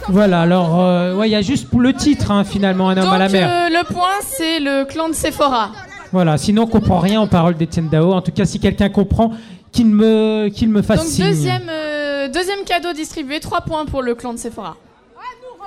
Voilà, 0.09 0.41
alors, 0.41 0.81
euh, 0.81 1.15
ouais, 1.15 1.29
il 1.29 1.31
y 1.31 1.35
a 1.35 1.41
juste 1.41 1.69
pour 1.69 1.79
le 1.79 1.93
titre, 1.93 2.29
hein, 2.31 2.43
finalement, 2.43 2.89
un 2.89 2.97
homme 2.97 3.05
Donc 3.05 3.13
à 3.13 3.17
la 3.19 3.29
mer. 3.29 3.49
euh, 3.49 3.69
le 3.69 3.85
point, 3.93 4.19
c'est 4.21 4.59
le 4.59 4.83
clan 4.85 5.07
de 5.07 5.13
Sephora. 5.13 5.71
Voilà, 6.11 6.37
sinon 6.37 6.63
on 6.63 6.67
comprend 6.67 6.99
rien 6.99 7.21
aux 7.21 7.27
paroles 7.27 7.55
d'Etienne 7.55 7.87
Dao. 7.89 8.11
En 8.13 8.21
tout 8.21 8.31
cas, 8.31 8.45
si 8.45 8.59
quelqu'un 8.59 8.89
comprend, 8.89 9.31
qu'il 9.71 9.87
me, 9.87 10.49
qu'il 10.53 10.69
me 10.69 10.81
fasse 10.81 10.99
Donc 10.99 11.07
signe. 11.07 11.25
deuxième, 11.25 11.69
euh, 11.69 12.27
deuxième 12.27 12.63
cadeau 12.65 12.91
distribué, 12.93 13.39
3 13.39 13.61
points 13.61 13.85
pour 13.85 14.01
le 14.03 14.13
clan 14.13 14.33
de 14.33 14.37
Sephora. 14.37 14.75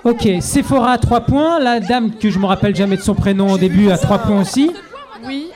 Ok, 0.05 0.29
Sephora 0.41 0.93
à 0.93 0.99
3 0.99 1.21
points. 1.23 1.59
La 1.59 1.81
dame 1.81 2.13
que 2.13 2.31
je 2.31 2.39
me 2.39 2.47
rappelle 2.47 2.75
jamais 2.77 2.97
de 2.97 3.03
son 3.03 3.15
prénom 3.15 3.53
au 3.53 3.59
début 3.59 3.91
à 3.91 3.99
3 3.99 4.19
points 4.19 4.41
aussi. 4.41 4.71
Oui. 5.25 5.49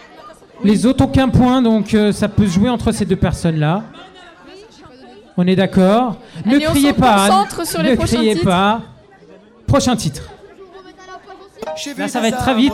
Les 0.65 0.85
autres 0.87 1.05
aucun 1.05 1.29
point, 1.29 1.63
donc 1.63 1.95
euh, 1.95 2.13
ça 2.13 2.29
peut 2.29 2.47
se 2.47 2.53
jouer 2.53 2.69
entre 2.69 2.93
ces 2.93 3.05
deux 3.07 3.17
personnes-là. 3.17 3.83
On 5.37 5.47
est 5.47 5.57
d'accord. 5.57 6.17
Ne 6.45 6.57
Allez, 6.57 6.67
on 6.69 6.71
criez 6.73 6.91
se 6.91 6.95
pas. 6.95 7.29
concentre 7.29 7.67
sur 7.67 7.83
les 7.83 7.93
ne 7.93 7.97
prochains 7.97 8.17
criez 8.17 8.33
titres. 8.35 8.45
pas. 8.45 8.81
Prochain 9.67 9.97
titre. 9.97 10.23
Là, 11.97 12.09
ça 12.09 12.21
va 12.21 12.29
être 12.29 12.39
très 12.39 12.55
vite. 12.55 12.73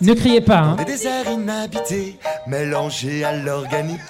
Ne 0.00 0.14
criez 0.14 0.40
pas. 0.40 0.58
hein. 0.58 0.74
Des 0.76 0.84
déserts 0.84 1.30
inhabités, 1.30 2.18
mélangés 2.46 3.24
à 3.24 3.32
l'organique, 3.32 4.00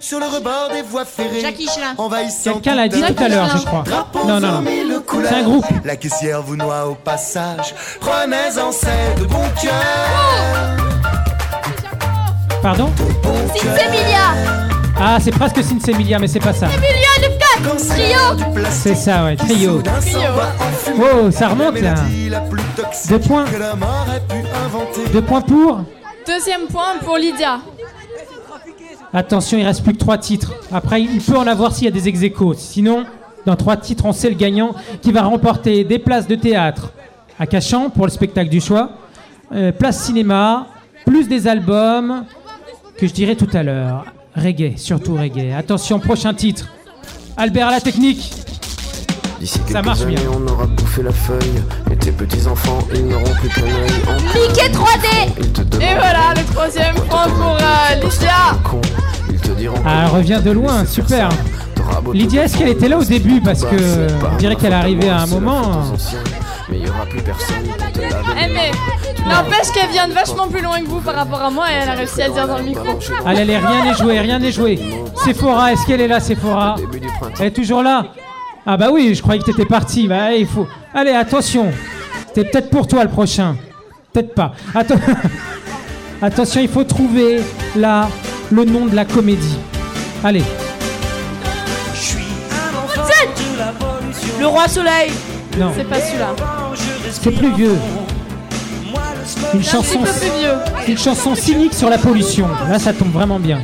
sur 0.00 0.18
le 0.20 0.26
rebord 0.26 0.70
des 0.72 0.82
voies 0.82 1.04
ferrées. 1.04 1.40
Jackie 1.40 1.68
Chelin. 1.68 1.94
Envahissant 1.98 2.54
Quelqu'un 2.54 2.74
l'a 2.74 2.88
dit 2.88 3.00
tout 3.02 3.22
à 3.22 3.28
l'heure, 3.28 3.56
je 3.56 3.64
crois. 3.64 3.84
Non, 4.26 4.40
non, 4.40 4.62
non. 4.62 4.64
C'est 5.28 5.34
un 5.34 5.42
groupe. 5.42 5.64
La 5.84 5.96
caissière 5.96 6.42
vous 6.42 6.56
noie 6.56 6.86
au 6.88 6.94
passage. 6.94 7.74
Prenez 8.00 8.58
en 8.60 8.72
scène 8.72 9.14
de 9.20 9.24
bon 9.24 9.44
cœur. 9.60 10.76
Pardon? 12.62 12.90
Emilia 13.54 14.32
Ah, 14.98 15.18
c'est 15.22 15.30
presque 15.32 15.62
Sinsemilia, 15.62 16.18
mais 16.18 16.28
c'est 16.28 16.40
pas 16.40 16.52
ça. 16.54 16.66
Emilia 16.66 16.80
le 16.88 16.92
4 16.92 17.13
Trio 17.94 18.44
C'est 18.70 18.94
ça, 18.94 19.24
ouais. 19.24 19.36
Trio. 19.36 19.80
Trio. 19.82 20.18
Oh, 20.98 21.30
ça 21.30 21.48
remonte 21.48 21.80
là. 21.80 21.94
Deux 23.08 23.18
points. 23.20 23.44
Que 23.44 23.56
l'homme 23.56 23.82
aurait 23.82 24.20
pu 24.20 24.46
inventer. 24.66 25.12
Deux 25.12 25.22
points 25.22 25.40
pour. 25.40 25.84
Deuxième 26.26 26.66
point 26.68 26.98
pour 27.04 27.16
Lydia. 27.16 27.60
Attention, 29.12 29.58
il 29.58 29.64
reste 29.64 29.84
plus 29.84 29.92
que 29.92 29.98
trois 29.98 30.18
titres. 30.18 30.52
Après, 30.72 31.02
il 31.02 31.20
peut 31.20 31.36
en 31.36 31.46
avoir 31.46 31.72
s'il 31.72 31.84
y 31.84 31.88
a 31.88 31.90
des 31.92 32.08
ex. 32.08 32.18
Sinon, 32.56 33.04
dans 33.46 33.54
trois 33.54 33.76
titres, 33.76 34.04
on 34.06 34.12
sait 34.12 34.28
le 34.28 34.34
gagnant 34.34 34.74
qui 35.00 35.12
va 35.12 35.22
remporter 35.22 35.84
des 35.84 35.98
places 35.98 36.26
de 36.26 36.34
théâtre 36.34 36.90
à 37.38 37.46
Cachan 37.46 37.90
pour 37.90 38.06
le 38.06 38.10
spectacle 38.10 38.48
du 38.50 38.60
choix, 38.60 38.90
euh, 39.52 39.70
place 39.72 40.02
cinéma, 40.02 40.66
plus 41.04 41.28
des 41.28 41.46
albums 41.46 42.24
que 42.96 43.06
je 43.06 43.12
dirai 43.12 43.36
tout 43.36 43.48
à 43.52 43.62
l'heure. 43.62 44.06
Reggae, 44.34 44.76
surtout 44.76 45.14
reggae. 45.14 45.52
Attention, 45.56 46.00
prochain 46.00 46.34
titre. 46.34 46.68
Albert 47.36 47.68
à 47.68 47.70
la 47.72 47.80
technique. 47.80 48.32
D'ici 49.40 49.60
Ça 49.70 49.82
marche 49.82 50.02
années, 50.02 50.14
bien. 50.14 50.30
on 50.32 50.46
aura 50.52 50.66
bouffé 50.66 51.02
la 51.02 51.12
feuille. 51.12 51.62
Et 51.90 51.96
tes 51.96 52.12
petits 52.12 52.46
enfants, 52.46 52.78
ils 52.94 53.06
n'auront 53.06 53.34
plus 53.40 53.48
qu'un 53.48 53.62
œil. 53.62 54.48
Mickey 54.48 54.68
3D 54.70 55.32
Ils 55.38 55.52
te 55.52 55.76
Et 55.76 55.94
voilà, 55.94 56.32
le 56.36 56.44
troisième 56.52 56.94
point 56.94 57.24
pour 57.28 57.56
euh, 57.60 57.94
Lydia. 58.02 58.30
Ah, 59.84 60.04
elle 60.04 60.10
revient 60.16 60.40
de 60.44 60.50
loin, 60.52 60.86
super. 60.86 61.28
Lydia, 62.12 62.44
est-ce 62.44 62.56
qu'elle 62.56 62.68
était 62.68 62.88
là 62.88 62.98
au 62.98 63.04
début? 63.04 63.40
Parce 63.40 63.64
que 63.64 64.06
on 64.32 64.36
dirait 64.36 64.56
qu'elle 64.56 64.72
est 64.72 64.76
arrivée 64.76 65.10
à 65.10 65.22
un 65.22 65.26
moment. 65.26 65.82
Mais 66.70 66.78
il 66.78 66.86
y 66.86 66.88
aura 66.88 67.04
plus 67.04 67.20
personne 67.20 67.62
pour 67.76 67.92
te 67.92 68.00
laver. 68.00 68.14
Eh 68.42 68.48
mais, 68.52 68.70
n'empêche 69.28 69.70
qu'elle 69.74 69.90
vient 69.90 70.08
de 70.08 70.14
vachement 70.14 70.48
plus 70.48 70.62
loin 70.62 70.80
que 70.80 70.86
vous 70.86 71.00
par 71.00 71.14
rapport 71.14 71.42
à 71.42 71.50
moi 71.50 71.66
et 71.70 71.74
elle 71.74 71.88
a 71.90 71.92
réussi 71.92 72.22
à 72.22 72.30
dire 72.30 72.48
dans 72.48 72.56
le 72.56 72.64
micro. 72.64 72.98
Allez, 73.26 73.42
allez, 73.42 73.58
rien 73.58 73.84
n'est 73.84 73.94
joué, 73.94 74.18
rien 74.20 74.38
n'est 74.38 74.52
joué. 74.52 74.78
Sephora, 75.24 75.72
est-ce 75.72 75.84
qu'elle 75.86 76.00
est 76.00 76.08
là, 76.08 76.20
Sephora? 76.20 76.76
Elle 77.40 77.46
est 77.46 77.50
toujours 77.50 77.82
là 77.82 78.06
Ah 78.66 78.76
bah 78.76 78.88
oui, 78.92 79.14
je 79.14 79.22
croyais 79.22 79.40
que 79.40 79.46
t'étais 79.46 79.64
parti. 79.66 80.06
Bah, 80.08 80.32
il 80.34 80.46
faut. 80.46 80.66
Allez, 80.94 81.12
attention. 81.12 81.70
C'était 82.28 82.44
peut-être 82.50 82.70
pour 82.70 82.86
toi 82.86 83.04
le 83.04 83.10
prochain. 83.10 83.56
Peut-être 84.12 84.34
pas. 84.34 84.52
Atten- 84.74 84.98
attention, 86.22 86.60
il 86.60 86.68
faut 86.68 86.84
trouver 86.84 87.40
là 87.76 88.08
le 88.50 88.64
nom 88.64 88.86
de 88.86 88.94
la 88.94 89.04
comédie. 89.04 89.56
Allez. 90.22 90.42
Le 94.40 94.46
roi 94.46 94.68
soleil. 94.68 95.10
Non. 95.58 95.72
C'est 95.76 95.88
pas 95.88 96.00
celui-là. 96.00 96.34
C'est 97.10 97.30
plus 97.30 97.52
vieux. 97.54 97.76
Une 99.54 99.62
C'est 99.62 99.70
un 99.70 99.72
chanson, 99.82 100.00
peu 100.00 100.10
plus 100.10 100.40
vieux. 100.40 100.52
une 100.88 100.98
chanson 100.98 101.34
cynique 101.34 101.74
sur 101.74 101.88
la 101.88 101.98
pollution. 101.98 102.48
Là, 102.68 102.78
ça 102.78 102.92
tombe 102.92 103.12
vraiment 103.12 103.38
bien. 103.38 103.62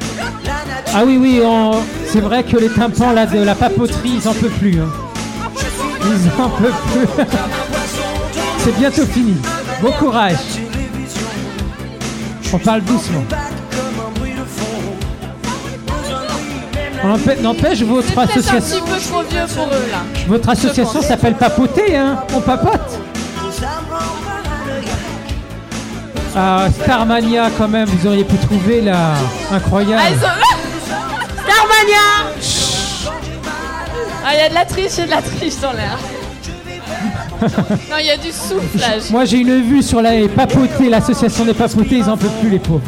Ah 0.94 1.02
oui, 1.04 1.16
oui, 1.20 1.40
on- 1.44 1.80
c'est 2.06 2.20
vrai 2.20 2.42
que 2.42 2.56
les 2.56 2.68
tympans 2.68 3.12
là, 3.12 3.26
de 3.26 3.38
la 3.42 3.54
papoterie, 3.54 4.18
ils 4.22 4.28
en 4.28 4.32
peuvent 4.34 4.50
plus. 4.58 4.80
hein. 4.80 4.88
Ils 6.02 6.42
en 6.42 6.48
peuvent 6.48 6.72
plus. 6.92 7.24
c'est 8.58 8.76
bientôt 8.76 9.06
fini. 9.06 9.36
Bon 9.80 9.92
courage. 9.92 10.36
On 12.52 12.58
parle 12.58 12.82
doucement. 12.82 13.22
On 17.02 17.08
N'empêche, 17.42 17.80
votre 17.82 18.18
un 18.18 18.22
association, 18.24 18.84
petit 18.84 18.92
peu 18.92 18.98
trop 18.98 19.22
vieux 19.22 19.46
pour 19.54 19.64
eux 19.68 19.88
là. 19.90 19.98
votre 20.28 20.48
association 20.50 21.00
s'appelle 21.00 21.34
Papoter, 21.34 21.96
hein 21.96 22.18
On 22.34 22.40
papote. 22.40 22.98
Ah, 26.36 26.66
Starmania, 26.82 27.48
quand 27.56 27.68
même, 27.68 27.88
vous 27.88 28.06
auriez 28.06 28.24
pu 28.24 28.36
trouver 28.36 28.82
là. 28.82 29.14
Incroyable. 29.50 30.02
Ah, 30.04 30.10
Ah, 34.30 34.34
il 34.34 34.38
y 34.38 34.42
a 34.42 34.48
de 34.48 34.54
la 34.54 34.64
triche 34.64 34.96
et 35.00 35.06
de 35.06 35.10
la 35.10 35.20
triche 35.22 35.58
dans 35.60 35.72
l'air. 35.72 35.98
non, 37.90 37.96
il 37.98 38.06
y 38.06 38.10
a 38.10 38.16
du 38.16 38.30
soufflage. 38.30 39.10
Moi, 39.10 39.24
j'ai 39.24 39.38
une 39.38 39.60
vue 39.60 39.82
sur 39.82 40.00
la 40.00 40.12
papoter, 40.28 40.88
l'association 40.88 41.44
des 41.44 41.54
papotés, 41.54 41.96
ils 41.98 42.08
en 42.08 42.16
peuvent 42.16 42.30
plus, 42.40 42.50
les 42.50 42.60
pauvres. 42.60 42.80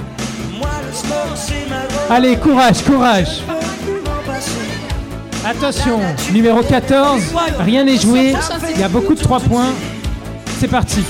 Allez, 2.09 2.37
courage, 2.37 2.85
courage. 2.85 3.41
Attention, 5.45 5.99
numéro 6.33 6.63
14, 6.63 7.21
rien 7.59 7.83
n'est 7.83 7.99
joué, 7.99 8.35
il 8.77 8.81
y 8.81 8.85
a 8.85 8.89
beaucoup 8.89 9.15
de 9.15 9.21
3 9.21 9.41
points. 9.41 9.71
C'est 10.61 10.69
parti. 10.69 11.03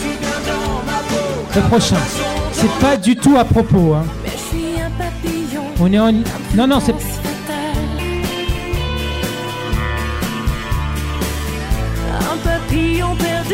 Le 1.55 1.61
prochain. 1.63 1.97
C'est 2.53 2.73
pas 2.81 2.97
du 2.97 3.17
tout 3.17 3.37
à 3.37 3.45
propos. 3.45 3.93
hein. 3.95 4.05
On 5.79 5.93
est 5.93 5.99
en. 5.99 6.13
Non, 6.55 6.67
non, 6.67 6.79
c'est. 6.81 6.95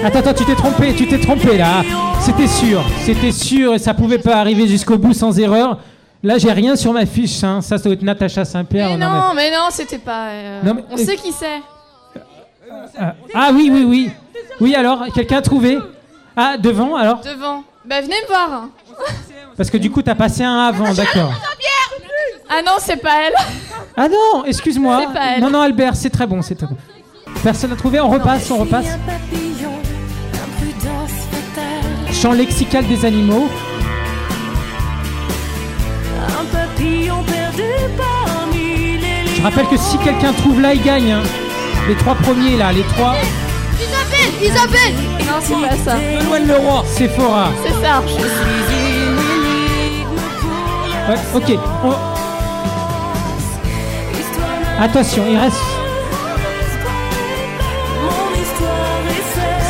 Attends, 0.05 0.19
attends, 0.21 0.35
tu 0.35 0.45
t'es 0.45 0.55
trompé, 0.55 0.95
tu 0.95 1.07
t'es 1.09 1.19
trompé 1.19 1.59
là. 1.59 1.83
C'était 2.21 2.47
sûr, 2.47 2.83
c'était 3.01 3.33
sûr 3.33 3.75
et 3.75 3.79
ça 3.79 3.95
pouvait 3.95 4.19
pas 4.19 4.37
arriver 4.37 4.67
jusqu'au 4.69 4.97
bout 4.99 5.13
sans 5.13 5.39
erreur. 5.39 5.79
Là, 6.23 6.37
j'ai 6.39 6.53
rien 6.53 6.75
sur 6.77 6.93
ma 6.93 7.07
fiche, 7.07 7.43
hein. 7.45 7.61
ça, 7.61 7.79
ça 7.79 7.85
doit 7.85 7.93
être 7.93 8.03
Natacha 8.03 8.45
Saint-Pierre. 8.45 8.91
Mais 8.91 8.97
Non, 8.97 9.11
non, 9.11 9.35
mais 9.35 9.51
non, 9.51 9.69
c'était 9.71 9.99
pas. 9.99 10.29
euh, 10.31 10.61
Non, 10.65 10.75
mais- 10.75 10.85
On 10.91 10.97
sait 10.97 11.17
qui 11.17 11.33
c'est. 11.33 11.61
Ah, 12.99 13.15
ah 13.35 13.51
oui, 13.55 13.71
oui, 13.73 13.85
oui. 13.85 14.11
Oui, 14.61 14.75
alors, 14.75 15.05
quelqu'un 15.15 15.39
a 15.39 15.43
trouvé 15.43 15.79
Ah, 16.37 16.57
devant, 16.59 16.97
alors 16.97 17.21
Devant. 17.21 17.63
Bah, 17.85 18.01
venez 18.01 18.17
me 18.23 18.27
voir. 18.29 18.65
Parce 19.57 19.71
que 19.71 19.77
du 19.79 19.91
coup, 19.91 20.03
t'as 20.03 20.15
passé 20.17 20.43
un 20.45 20.59
avant, 20.59 20.93
d'accord. 20.93 21.33
Ah 22.51 22.63
non, 22.65 22.73
c'est 22.79 22.97
pas 22.97 23.15
elle. 23.27 23.35
Ah 23.97 24.09
non, 24.09 24.45
excuse-moi. 24.45 25.03
Non, 25.41 25.51
non, 25.51 25.61
Albert, 25.61 25.95
c'est 25.97 26.11
très 26.11 26.27
bon, 26.27 26.43
c'est 26.43 26.55
très 26.55 26.67
bon. 26.67 26.77
Personne 27.43 27.71
n'a 27.71 27.77
trouvé, 27.77 28.01
on 28.01 28.09
repasse, 28.09 28.51
on 28.51 28.59
repasse. 28.59 28.87
Champ 32.13 32.33
lexical 32.33 32.85
des 32.87 33.05
animaux. 33.05 33.49
Un 36.29 36.45
papillon 36.47 37.23
perdu 37.23 37.63
parmi 37.97 38.99
les 38.99 39.37
Je 39.37 39.43
rappelle 39.43 39.67
que 39.69 39.77
si 39.77 39.97
quelqu'un 39.99 40.33
trouve 40.33 40.61
là, 40.61 40.75
il 40.75 40.83
gagne. 40.83 41.13
hein. 41.13 41.23
Les 41.89 41.95
trois 41.95 42.15
premiers 42.17 42.57
là, 42.57 42.73
les 42.73 42.83
trois. 42.83 43.15
Isabelle 43.81 44.33
Isabelle 44.43 44.95
Non, 45.27 45.39
c'est 45.41 45.55
pas 45.69 45.77
ça. 45.93 45.97
Nolwenn 46.25 46.49
Leroy. 46.49 46.85
Sephora. 46.87 47.51
C'est 47.65 47.73
ça. 47.85 48.03
Ouais, 51.09 51.19
ok. 51.35 51.59
on- 51.85 51.95
Attention, 54.83 55.25
il 55.31 55.37
reste. 55.39 55.57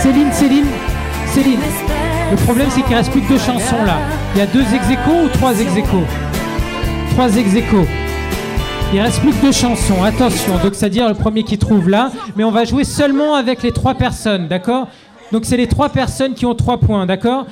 Céline, 0.03 0.32
Céline, 0.32 0.66
Céline. 1.26 1.61
Le 2.30 2.36
problème, 2.44 2.68
c'est 2.70 2.82
qu'il 2.82 2.94
reste 2.94 3.11
plus 3.11 3.20
que 3.22 3.28
deux 3.28 3.38
chansons 3.38 3.82
là. 3.84 3.96
Il 4.34 4.38
y 4.38 4.42
a 4.42 4.46
deux 4.46 4.61
ex 4.61 4.84
ou 5.09 5.28
trois 5.28 5.59
ex 5.59 5.76
aequo? 5.76 6.03
Trois 7.11 7.36
ex 7.36 7.55
aequo. 7.55 7.84
Il 8.92 9.01
reste 9.01 9.20
plus 9.20 9.32
que 9.32 9.42
deux 9.42 9.53
chansons. 9.53 10.03
Attention, 10.05 10.57
donc 10.62 10.74
c'est-à-dire 10.74 11.09
le 11.09 11.14
premier 11.14 11.42
qui 11.42 11.59
trouve 11.59 11.88
là. 11.88 12.11
Mais 12.36 12.44
on 12.44 12.51
va 12.51 12.64
jouer 12.64 12.84
seulement 12.84 13.34
avec 13.34 13.62
les 13.62 13.72
trois 13.72 13.94
personnes, 13.94 14.46
d'accord? 14.49 14.88
Donc 15.32 15.44
c'est 15.44 15.57
les 15.57 15.66
trois 15.66 15.88
personnes 15.88 16.34
qui 16.34 16.46
ont 16.46 16.55
trois 16.55 16.78
points, 16.78 17.05
d'accord? 17.05 17.46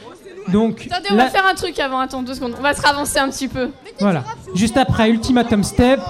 Donc 0.48 0.86
Attendez, 0.90 1.08
on 1.10 1.16
va 1.16 1.28
faire 1.28 1.46
un 1.50 1.54
truc 1.54 1.78
avant. 1.80 1.98
Attends 1.98 2.22
deux 2.22 2.34
secondes. 2.34 2.54
On 2.58 2.62
va 2.62 2.74
se 2.74 2.82
ravancer 2.82 3.18
un 3.18 3.28
petit 3.28 3.48
peu. 3.48 3.70
voilà. 3.98 4.22
Juste 4.54 4.76
après, 4.76 5.10
Ultimatum 5.10 5.64
Step 5.64 6.00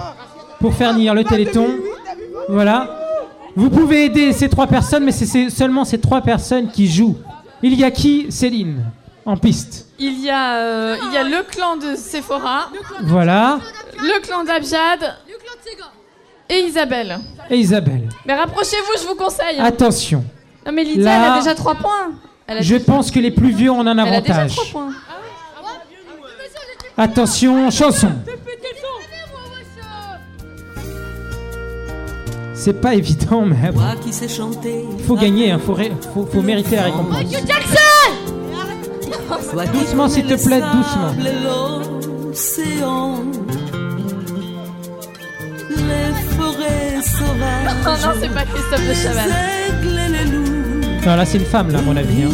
pour 0.60 0.74
faire 0.74 0.92
nier 0.94 1.12
le 1.14 1.24
Téléthon. 1.24 1.66
Voilà. 2.48 3.05
Vous 3.56 3.70
pouvez 3.70 4.04
aider 4.04 4.32
ces 4.32 4.48
trois 4.50 4.66
personnes, 4.66 5.04
mais 5.04 5.12
c'est- 5.12 5.48
seulement 5.50 5.84
ces 5.84 5.98
trois 5.98 6.20
personnes 6.20 6.70
qui 6.70 6.86
jouent. 6.88 7.16
Il 7.62 7.74
y 7.74 7.84
a 7.84 7.90
qui 7.90 8.26
Céline 8.30 8.84
en 9.24 9.36
piste. 9.36 9.86
Il 9.98 10.20
y 10.22 10.28
a, 10.30 10.56
euh, 10.58 10.96
il 11.08 11.14
y 11.14 11.16
a 11.16 11.22
le 11.24 11.42
clan 11.42 11.76
de 11.76 11.96
Sephora, 11.96 12.68
Voilà. 13.04 13.58
le 13.98 14.20
clan 14.20 14.44
d'Abjad 14.44 15.16
et 16.50 16.60
Isabelle. 16.60 17.18
Et 17.50 17.56
Isabelle. 17.56 18.08
Mais 18.26 18.34
rapprochez-vous, 18.34 19.02
je 19.02 19.08
vous 19.08 19.14
conseille. 19.14 19.58
Attention. 19.58 20.22
Non 20.66 20.72
mais 20.72 20.84
Lydia, 20.84 21.04
Là, 21.04 21.16
elle 21.26 21.32
a 21.32 21.38
déjà 21.38 21.54
3 21.54 21.74
points. 21.76 22.12
Elle 22.46 22.58
a, 22.58 22.60
Je 22.60 22.76
pense 22.76 23.10
que 23.10 23.18
les 23.18 23.30
plus 23.30 23.50
vieux 23.52 23.70
ont 23.70 23.80
un 23.86 23.92
elle 23.98 23.98
a 24.14 24.20
déjà 24.20 24.34
avantage. 24.34 24.54
3 24.56 24.64
points. 24.70 24.92
Attention, 26.98 27.70
chanson. 27.70 28.10
C'est 32.58 32.80
pas 32.80 32.94
évident, 32.94 33.42
mais 33.46 33.70
Moi 33.72 33.94
qui 34.02 34.12
sais 34.12 34.28
chanter. 34.28 34.84
faut 35.06 35.16
gagner, 35.16 35.50
hein, 35.52 35.60
faut, 35.64 35.74
ré- 35.74 35.92
faut, 36.14 36.26
faut 36.30 36.40
mériter 36.42 36.76
la 36.76 36.84
récompense. 36.84 37.24
Doucement, 39.72 40.08
s'il 40.08 40.24
te 40.24 40.34
plaît, 40.34 40.60
doucement. 40.60 41.14
L'océan. 42.28 43.20
Les 45.70 46.12
forêts 46.36 47.00
sauvages. 47.02 47.76
Oh 47.84 47.88
non, 48.06 48.12
c'est 48.20 48.32
pas 48.34 48.44
Christophe 48.44 48.88
de 48.88 48.94
Chavannes. 48.94 49.32
Non, 51.06 51.16
là, 51.16 51.24
c'est 51.24 51.38
une 51.38 51.44
femme, 51.44 51.70
là, 51.70 51.78
à 51.78 51.82
mon 51.82 51.96
avis. 51.96 52.24
hein. 52.24 52.30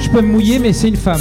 Je 0.00 0.08
peux 0.10 0.20
me 0.20 0.26
mouiller, 0.32 0.58
mais 0.58 0.72
c'est 0.72 0.88
une 0.88 0.96
femme. 0.96 1.20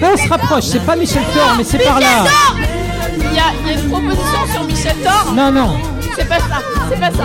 Là, 0.00 0.10
on 0.12 0.16
se 0.16 0.28
rapproche, 0.28 0.64
c'est 0.64 0.84
pas 0.84 0.96
Michel 0.96 1.22
Thor, 1.34 1.54
mais 1.58 1.64
c'est 1.64 1.78
par 1.78 1.98
là. 2.00 2.24
Il 3.16 3.22
y, 3.34 3.38
a, 3.38 3.52
il 3.60 3.66
y 3.66 3.70
a 3.70 3.80
une 3.80 3.88
proposition 3.90 4.46
sur 4.52 4.64
Michel 4.64 4.96
Thor. 5.02 5.32
Non, 5.34 5.50
non. 5.50 5.76
C'est 6.16 6.28
pas 6.28 6.38
ça, 6.38 6.62
c'est 6.90 7.00
pas 7.00 7.10
ça. 7.10 7.24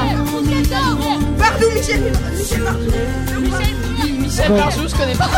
Pardon, 1.38 1.66
Michel. 1.76 2.12
Michel. 2.38 2.64
Michel 4.20 4.48
Bon. 4.50 4.58
Barjou, 4.58 4.88
je 4.88 4.96
connais 4.96 5.16
pas. 5.16 5.30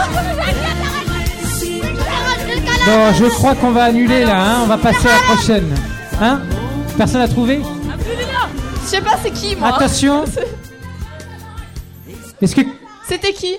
Bon, 2.85 3.13
je 3.13 3.25
crois 3.25 3.55
qu'on 3.55 3.71
va 3.71 3.85
annuler 3.85 4.25
là, 4.25 4.41
hein. 4.41 4.59
on 4.63 4.67
va 4.67 4.77
passer 4.77 5.07
à 5.07 5.11
la 5.11 5.35
prochaine. 5.35 5.75
Hein? 6.21 6.41
Personne 6.97 7.21
n'a 7.21 7.27
trouvé? 7.27 7.61
Je 8.83 8.87
sais 8.87 9.01
pas 9.01 9.17
c'est 9.23 9.31
qui 9.31 9.55
moi. 9.55 9.69
Attention. 9.75 10.25
Est-ce 12.41 12.55
que 12.55 12.61
C'était 13.07 13.33
qui? 13.33 13.57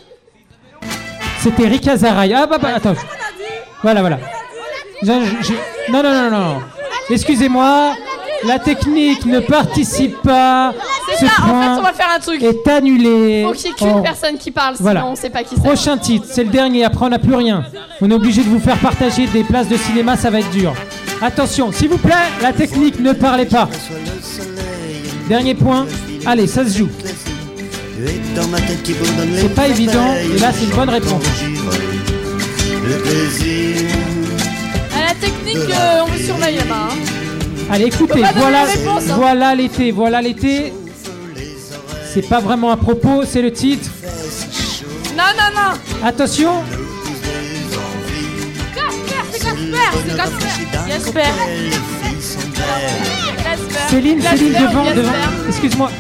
C'était 1.41 1.69
Rika 1.69 1.97
Zaraï 1.97 2.35
Ah 2.35 2.47
bah, 2.47 2.59
bah 2.61 2.71
attends. 2.77 2.95
Voilà, 3.83 4.01
voilà. 4.01 4.19
Je- 5.03 5.07
je- 5.09 5.47
je- 5.49 5.93
Non, 5.93 6.03
non, 6.03 6.13
non, 6.13 6.31
non. 6.31 6.63
Excusez-moi, 7.13 7.95
la 8.47 8.59
technique 8.59 9.27
ne 9.27 9.41
participe 9.41 10.21
pas. 10.23 10.73
C'est 11.09 11.27
Ce 11.27 11.27
ça, 11.27 11.43
en 11.43 11.47
fait 11.61 11.81
on 11.81 11.83
va 11.83 11.93
faire 11.93 12.09
un 12.17 12.19
truc. 12.21 12.43
est 12.43 12.69
annulé. 12.69 13.45
Faut 13.47 13.53
qu'il 13.53 13.67
y 13.67 13.71
ait 13.71 13.75
qu'une 13.77 13.89
On- 13.89 14.03
personne 14.03 14.39
qui 14.39 14.51
parle, 14.51 14.77
sinon 14.77 14.85
Voilà. 14.91 15.07
on 15.07 15.15
sait 15.15 15.29
pas 15.31 15.43
qui 15.43 15.55
c'est. 15.57 15.63
Prochain 15.63 15.99
titre, 15.99 16.27
c'est 16.29 16.45
le 16.45 16.51
dernier, 16.51 16.85
après 16.85 17.05
on 17.07 17.11
n'a 17.11 17.19
plus 17.19 17.35
rien. 17.35 17.65
On 18.01 18.11
est 18.11 18.15
obligé 18.15 18.43
de 18.43 18.49
vous 18.49 18.61
faire 18.61 18.79
partager 18.79 19.27
des 19.27 19.45
places 19.45 19.69
de 19.69 19.77
cinéma, 19.77 20.17
ça 20.17 20.31
va 20.31 20.41
être 20.41 20.51
dur. 20.51 20.73
Attention, 21.21 21.71
s'il 21.71 21.89
vous 21.91 21.99
plaît, 21.99 22.15
la 22.41 22.53
technique, 22.53 22.99
ne 22.99 23.13
parlez 23.13 23.45
pas. 23.47 23.69
Dernier 25.29 25.55
point, 25.55 25.87
allez, 26.27 26.47
ça 26.47 26.65
se 26.67 26.79
joue. 26.79 26.89
C'est 29.37 29.55
pas 29.55 29.69
évident, 29.69 30.15
et 30.15 30.39
là 30.41 30.51
c'est 30.53 30.65
une 30.65 30.71
bonne 30.75 30.89
réponse. 30.89 31.23
À 32.85 32.89
la 32.89 32.97
technique, 35.53 35.71
euh, 35.77 36.01
on 36.03 36.07
vous 36.07 36.19
surveille 36.25 36.57
là-bas. 36.57 36.89
hein. 36.91 36.97
Allez, 37.71 37.85
écoutez, 37.87 38.23
voilà, 38.37 38.65
réponse, 38.65 39.05
hein. 39.11 39.15
voilà 39.17 39.55
l'été, 39.55 39.91
voilà 39.93 40.21
l'été. 40.21 40.73
C'est 42.13 42.29
pas 42.29 42.41
vraiment 42.41 42.71
à 42.71 42.77
propos, 42.77 43.23
c'est 43.27 43.41
le 43.41 43.53
titre. 43.53 43.89
Non, 45.17 45.25
non, 45.37 45.51
non. 45.55 46.07
Attention, 46.07 46.63
c'est. 46.67 46.83
Jasper. 50.17 50.51
Jasper. 50.89 51.21
Céline, 53.89 54.23
Jasper 54.23 54.37
Céline, 54.39 54.53
devant, 54.63 54.85
Jasper 54.85 55.01
devant. 55.01 55.13
Excuse-moi, 55.49 55.91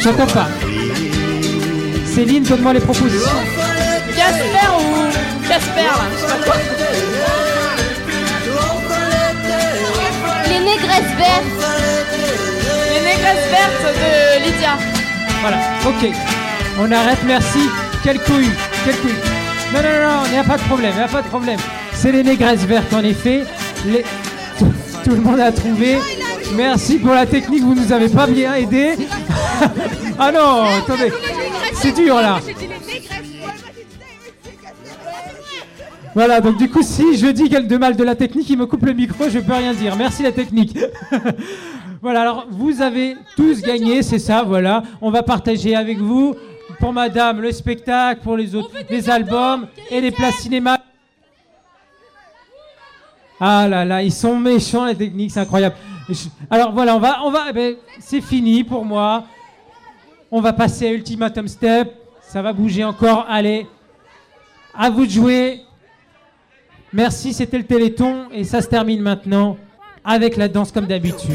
j'entends 0.00 0.26
pas. 0.26 0.48
Céline, 2.14 2.44
donne-moi 2.44 2.72
les 2.74 2.80
propositions. 2.80 3.30
Jasper 4.16 4.68
ou 4.78 5.48
Casper 5.48 5.82
là, 5.82 6.06
je 6.14 6.20
sais 6.20 6.26
pas 6.26 6.44
quoi. 6.44 6.56
Vertes. 11.16 11.44
Les 12.92 13.00
négresses 13.00 13.50
vertes 13.50 13.94
de 13.94 14.44
Lydia. 14.44 14.78
Voilà, 15.40 15.58
ok. 15.86 16.10
On 16.80 16.90
arrête, 16.90 17.18
merci. 17.26 17.68
Quel 18.02 18.18
couille, 18.20 18.50
quel 18.84 18.96
couille. 18.96 19.14
Non, 19.72 19.80
non, 19.82 20.08
non, 20.08 20.22
il 20.26 20.32
n'y 20.32 20.38
a 20.38 20.44
pas 20.44 20.56
de 20.56 20.62
problème, 20.62 20.92
il 20.94 20.98
n'y 20.98 21.04
a 21.04 21.08
pas 21.08 21.22
de 21.22 21.28
problème. 21.28 21.58
C'est 21.92 22.12
les 22.12 22.22
négresses 22.22 22.64
vertes, 22.64 22.92
en 22.92 23.02
effet. 23.02 23.44
Tout, 24.58 24.72
tout 25.04 25.10
le 25.10 25.20
monde 25.20 25.40
a 25.40 25.52
trouvé. 25.52 25.98
Merci 26.54 26.98
pour 26.98 27.14
la 27.14 27.26
technique, 27.26 27.62
vous 27.62 27.74
nous 27.74 27.92
avez 27.92 28.08
pas 28.08 28.26
bien 28.26 28.54
aidé. 28.54 28.94
ah 30.18 30.30
non, 30.32 30.64
attendez. 30.78 31.12
C'est 31.74 31.92
dur 31.92 32.16
là. 32.16 32.38
Voilà, 36.14 36.40
donc 36.40 36.58
du 36.58 36.70
coup, 36.70 36.82
si 36.82 37.16
je 37.16 37.26
dis 37.26 37.48
quelque 37.48 37.66
de 37.66 37.76
mal 37.76 37.96
de 37.96 38.04
la 38.04 38.14
technique, 38.14 38.48
il 38.48 38.56
me 38.56 38.66
coupe 38.66 38.86
le 38.86 38.92
micro, 38.92 39.28
je 39.28 39.40
peux 39.40 39.52
rien 39.52 39.74
dire. 39.74 39.96
Merci 39.96 40.22
la 40.22 40.30
technique. 40.30 40.78
voilà, 42.02 42.20
alors 42.22 42.46
vous 42.50 42.80
avez 42.80 43.16
tous 43.36 43.60
gagné, 43.62 44.02
c'est 44.02 44.20
ça, 44.20 44.44
voilà. 44.44 44.84
On 45.00 45.10
va 45.10 45.24
partager 45.24 45.74
avec 45.74 45.98
vous, 45.98 46.36
pour 46.78 46.92
madame, 46.92 47.40
le 47.40 47.50
spectacle, 47.50 48.20
pour 48.22 48.36
les 48.36 48.54
autres, 48.54 48.70
les 48.88 49.10
albums 49.10 49.66
et 49.90 50.00
les 50.00 50.12
places 50.12 50.36
cinéma. 50.36 50.78
Ah 53.40 53.66
là 53.68 53.84
là, 53.84 54.00
ils 54.00 54.12
sont 54.12 54.38
méchants 54.38 54.84
la 54.84 54.94
technique, 54.94 55.32
c'est 55.32 55.40
incroyable. 55.40 55.74
Alors 56.48 56.70
voilà, 56.70 56.94
on 56.94 57.00
va, 57.00 57.24
on 57.24 57.32
va, 57.32 57.46
eh 57.50 57.52
ben, 57.52 57.74
c'est 57.98 58.20
fini 58.20 58.62
pour 58.62 58.84
moi. 58.84 59.24
On 60.30 60.40
va 60.40 60.52
passer 60.52 60.86
à 60.86 60.92
Ultimatum 60.92 61.48
Step. 61.48 61.92
Ça 62.22 62.40
va 62.40 62.52
bouger 62.52 62.84
encore. 62.84 63.26
Allez, 63.28 63.66
à 64.74 64.90
vous 64.90 65.06
de 65.06 65.10
jouer. 65.10 65.63
Merci, 66.94 67.34
c'était 67.34 67.58
le 67.58 67.64
Téléthon 67.64 68.28
et 68.32 68.44
ça 68.44 68.62
se 68.62 68.68
termine 68.68 69.00
maintenant 69.00 69.56
avec 70.04 70.36
la 70.36 70.46
danse 70.46 70.70
comme 70.70 70.86
d'habitude. 70.86 71.34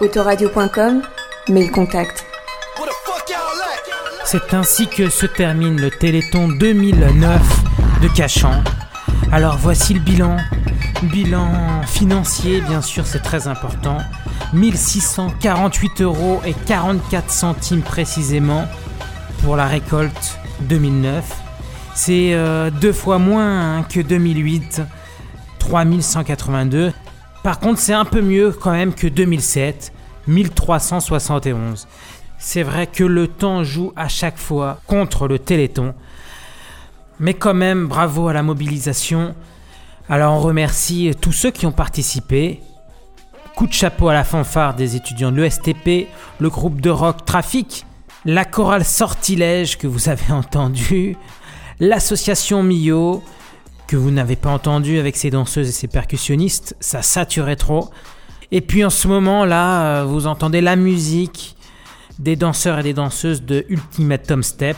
Autoradio.com, 0.00 1.02
mail 1.48 1.72
contact. 1.72 2.24
C'est 4.24 4.54
ainsi 4.54 4.86
que 4.86 5.08
se 5.08 5.26
termine 5.26 5.80
le 5.80 5.90
Téléthon 5.90 6.46
2009 6.46 7.42
de 8.02 8.08
Cachan. 8.16 8.62
Alors 9.32 9.56
voici 9.56 9.92
le 9.92 10.00
bilan. 10.00 10.36
Bilan 11.02 11.82
financier, 11.88 12.60
bien 12.60 12.82
sûr, 12.82 13.04
c'est 13.04 13.22
très 13.22 13.48
important. 13.48 13.98
1648 14.52 16.02
euros 16.02 16.40
et 16.46 16.54
44 16.54 17.32
centimes 17.32 17.82
précisément 17.82 18.64
pour 19.42 19.56
la 19.56 19.66
récolte 19.66 20.38
2009. 20.60 21.45
C'est 21.96 22.34
euh, 22.34 22.70
deux 22.70 22.92
fois 22.92 23.18
moins 23.18 23.78
hein, 23.78 23.82
que 23.82 24.00
2008, 24.00 24.82
3182. 25.58 26.92
Par 27.42 27.58
contre, 27.58 27.80
c'est 27.80 27.94
un 27.94 28.04
peu 28.04 28.20
mieux 28.20 28.52
quand 28.52 28.72
même 28.72 28.92
que 28.92 29.06
2007, 29.06 29.94
1371. 30.28 31.88
C'est 32.38 32.62
vrai 32.62 32.86
que 32.86 33.02
le 33.02 33.28
temps 33.28 33.64
joue 33.64 33.94
à 33.96 34.08
chaque 34.08 34.36
fois 34.36 34.78
contre 34.86 35.26
le 35.26 35.38
Téléthon. 35.38 35.94
Mais 37.18 37.32
quand 37.32 37.54
même, 37.54 37.86
bravo 37.86 38.28
à 38.28 38.34
la 38.34 38.42
mobilisation. 38.42 39.34
Alors 40.10 40.34
on 40.34 40.40
remercie 40.40 41.12
tous 41.18 41.32
ceux 41.32 41.50
qui 41.50 41.64
ont 41.64 41.72
participé. 41.72 42.60
Coup 43.56 43.66
de 43.66 43.72
chapeau 43.72 44.10
à 44.10 44.12
la 44.12 44.22
fanfare 44.24 44.74
des 44.74 44.96
étudiants 44.96 45.32
de 45.32 45.40
l'ESTP, 45.40 46.08
le 46.40 46.50
groupe 46.50 46.82
de 46.82 46.90
rock 46.90 47.24
Trafic, 47.24 47.86
la 48.26 48.44
chorale 48.44 48.84
Sortilège 48.84 49.78
que 49.78 49.86
vous 49.86 50.10
avez 50.10 50.30
entendu, 50.30 51.16
l'association 51.80 52.62
Mio 52.62 53.22
que 53.86 53.96
vous 53.96 54.10
n'avez 54.10 54.36
pas 54.36 54.50
entendu 54.50 54.98
avec 54.98 55.16
ses 55.16 55.30
danseuses 55.30 55.68
et 55.68 55.72
ses 55.72 55.88
percussionnistes, 55.88 56.76
ça 56.80 57.02
saturait 57.02 57.56
trop. 57.56 57.90
Et 58.50 58.60
puis 58.60 58.84
en 58.84 58.90
ce 58.90 59.08
moment 59.08 59.44
là, 59.44 60.00
euh, 60.00 60.04
vous 60.04 60.26
entendez 60.26 60.60
la 60.60 60.76
musique 60.76 61.56
des 62.18 62.36
danseurs 62.36 62.78
et 62.78 62.82
des 62.82 62.94
danseuses 62.94 63.42
de 63.42 63.64
Ultimatum 63.68 64.42
Step. 64.42 64.76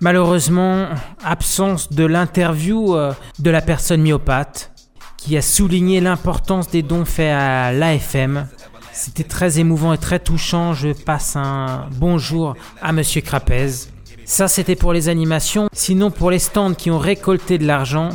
Malheureusement, 0.00 0.88
absence 1.22 1.92
de 1.92 2.04
l'interview 2.04 2.94
euh, 2.94 3.12
de 3.38 3.50
la 3.50 3.60
personne 3.60 4.02
myopathe 4.02 4.72
qui 5.16 5.36
a 5.36 5.42
souligné 5.42 6.00
l'importance 6.00 6.68
des 6.68 6.82
dons 6.82 7.06
faits 7.06 7.32
à 7.32 7.72
l'AFM. 7.72 8.46
C'était 8.92 9.24
très 9.24 9.58
émouvant 9.58 9.92
et 9.92 9.98
très 9.98 10.18
touchant. 10.18 10.74
Je 10.74 10.90
passe 10.90 11.36
un 11.36 11.88
bonjour 11.92 12.54
à 12.82 12.92
Monsieur 12.92 13.22
Crapez. 13.22 13.93
Ça, 14.24 14.48
c'était 14.48 14.76
pour 14.76 14.92
les 14.92 15.08
animations. 15.08 15.68
Sinon, 15.72 16.10
pour 16.10 16.30
les 16.30 16.38
stands 16.38 16.74
qui 16.74 16.90
ont 16.90 16.98
récolté 16.98 17.58
de 17.58 17.66
l'argent, 17.66 18.10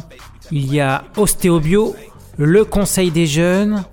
il 0.52 0.74
y 0.74 0.80
a 0.80 1.04
Ostéobio, 1.18 1.96
le 2.38 2.66
Conseil 2.66 3.12
des 3.12 3.28
jeunes, 3.28 3.84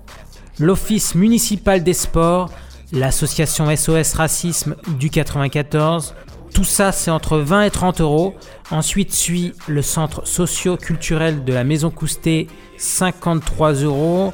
l'Office 0.59 1.13
municipal 1.13 1.83
des 1.83 1.93
sports, 1.93 2.49
l'association 2.91 3.73
SOS 3.75 4.13
Racisme 4.13 4.75
du 4.97 5.09
94, 5.09 6.15
Tout 6.53 6.63
ça, 6.63 6.91
c'est 6.91 7.11
entre 7.11 7.37
20 7.37 7.63
et 7.63 7.69
30 7.69 8.01
euros. 8.01 8.33
Ensuite 8.71 9.13
suit 9.13 9.53
le 9.67 9.83
centre 9.83 10.25
socio-culturel 10.25 11.43
de 11.43 11.53
la 11.53 11.63
Maison 11.63 11.91
Coustet, 11.91 12.47
53 12.77 13.73
euros. 13.83 14.33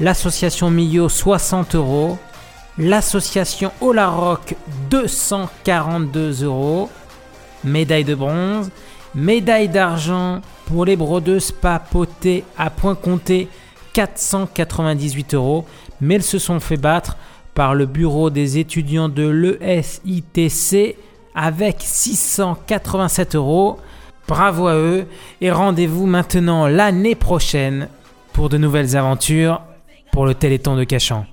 L'association 0.00 0.70
Millau, 0.70 1.10
60 1.10 1.74
euros. 1.74 2.16
L'association 2.78 3.70
Olaroc, 3.82 4.56
242 4.88 6.44
euros. 6.44 6.88
Médaille 7.68 8.04
de 8.04 8.14
bronze. 8.14 8.70
Médaille 9.14 9.68
d'argent 9.68 10.40
pour 10.66 10.84
les 10.84 10.96
brodeuses 10.96 11.52
papotées 11.52 12.44
à 12.56 12.70
point 12.70 12.94
compté, 12.94 13.48
498 13.92 15.34
euros. 15.34 15.64
Mais 16.00 16.16
elles 16.16 16.22
se 16.22 16.38
sont 16.38 16.60
fait 16.60 16.76
battre 16.76 17.16
par 17.54 17.74
le 17.74 17.86
bureau 17.86 18.30
des 18.30 18.58
étudiants 18.58 19.08
de 19.08 19.26
l'ESITC 19.26 20.96
avec 21.34 21.76
687 21.80 23.34
euros. 23.34 23.78
Bravo 24.26 24.66
à 24.66 24.74
eux 24.74 25.06
et 25.40 25.50
rendez-vous 25.50 26.06
maintenant 26.06 26.66
l'année 26.66 27.14
prochaine 27.14 27.88
pour 28.32 28.48
de 28.48 28.58
nouvelles 28.58 28.96
aventures 28.96 29.62
pour 30.12 30.26
le 30.26 30.34
Téléthon 30.34 30.76
de 30.76 30.84
Cachan. 30.84 31.26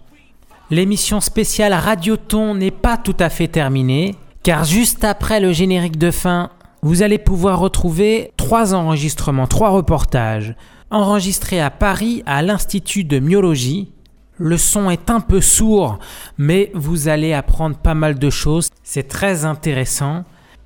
L'émission 0.71 1.19
spéciale 1.19 1.73
Radioton 1.73 2.55
n'est 2.55 2.71
pas 2.71 2.97
tout 2.97 3.15
à 3.19 3.29
fait 3.29 3.47
terminée 3.47 4.15
car 4.45 4.63
juste 4.63 5.03
après 5.03 5.39
le 5.39 5.51
générique 5.53 5.97
de 5.97 6.11
fin, 6.11 6.51
vous 6.83 7.01
allez 7.01 7.17
pouvoir 7.17 7.57
retrouver 7.57 8.31
trois 8.37 8.75
enregistrements, 8.75 9.47
trois 9.47 9.71
reportages 9.71 10.53
enregistrés 10.91 11.59
à 11.59 11.71
Paris 11.71 12.21
à 12.27 12.43
l'Institut 12.43 13.05
de 13.05 13.17
myologie. 13.17 13.91
Le 14.37 14.59
son 14.59 14.91
est 14.91 15.09
un 15.09 15.19
peu 15.19 15.41
sourd, 15.41 15.97
mais 16.37 16.69
vous 16.75 17.07
allez 17.07 17.33
apprendre 17.33 17.75
pas 17.75 17.95
mal 17.95 18.19
de 18.19 18.29
choses. 18.29 18.69
C'est 18.83 19.07
très 19.07 19.45
intéressant, 19.45 20.25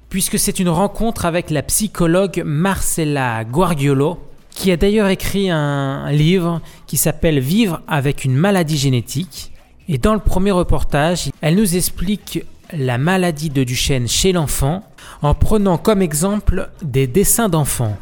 puisque 0.09 0.37
c'est 0.37 0.59
une 0.59 0.67
rencontre 0.67 1.25
avec 1.25 1.49
la 1.49 1.63
psychologue 1.63 2.43
Marcella 2.45 3.45
Guardiolo, 3.45 4.19
qui 4.49 4.73
a 4.73 4.77
d'ailleurs 4.77 5.07
écrit 5.07 5.49
un 5.49 6.11
livre 6.11 6.59
qui 6.85 6.97
s'appelle 6.97 7.39
Vivre 7.39 7.79
avec 7.87 8.25
une 8.25 8.35
maladie 8.35 8.77
génétique. 8.77 9.53
Et 9.87 9.97
dans 9.97 10.15
le 10.15 10.19
premier 10.19 10.51
reportage, 10.51 11.29
elle 11.39 11.55
nous 11.55 11.77
explique 11.77 12.43
la 12.73 12.97
maladie 12.97 13.49
de 13.49 13.63
Duchenne 13.63 14.07
chez 14.07 14.31
l'enfant 14.31 14.83
en 15.21 15.33
prenant 15.33 15.77
comme 15.77 16.01
exemple 16.01 16.69
des 16.81 17.07
dessins 17.07 17.49
d'enfants. 17.49 17.97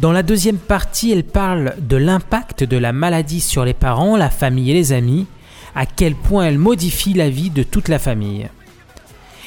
Dans 0.00 0.12
la 0.12 0.22
deuxième 0.22 0.58
partie, 0.58 1.12
elle 1.12 1.24
parle 1.24 1.74
de 1.78 1.96
l'impact 1.96 2.64
de 2.64 2.76
la 2.76 2.92
maladie 2.92 3.40
sur 3.40 3.64
les 3.64 3.74
parents, 3.74 4.16
la 4.16 4.30
famille 4.30 4.70
et 4.70 4.74
les 4.74 4.92
amis, 4.92 5.26
à 5.76 5.86
quel 5.86 6.14
point 6.14 6.46
elle 6.46 6.58
modifie 6.58 7.14
la 7.14 7.30
vie 7.30 7.50
de 7.50 7.62
toute 7.62 7.88
la 7.88 7.98
famille. 7.98 8.48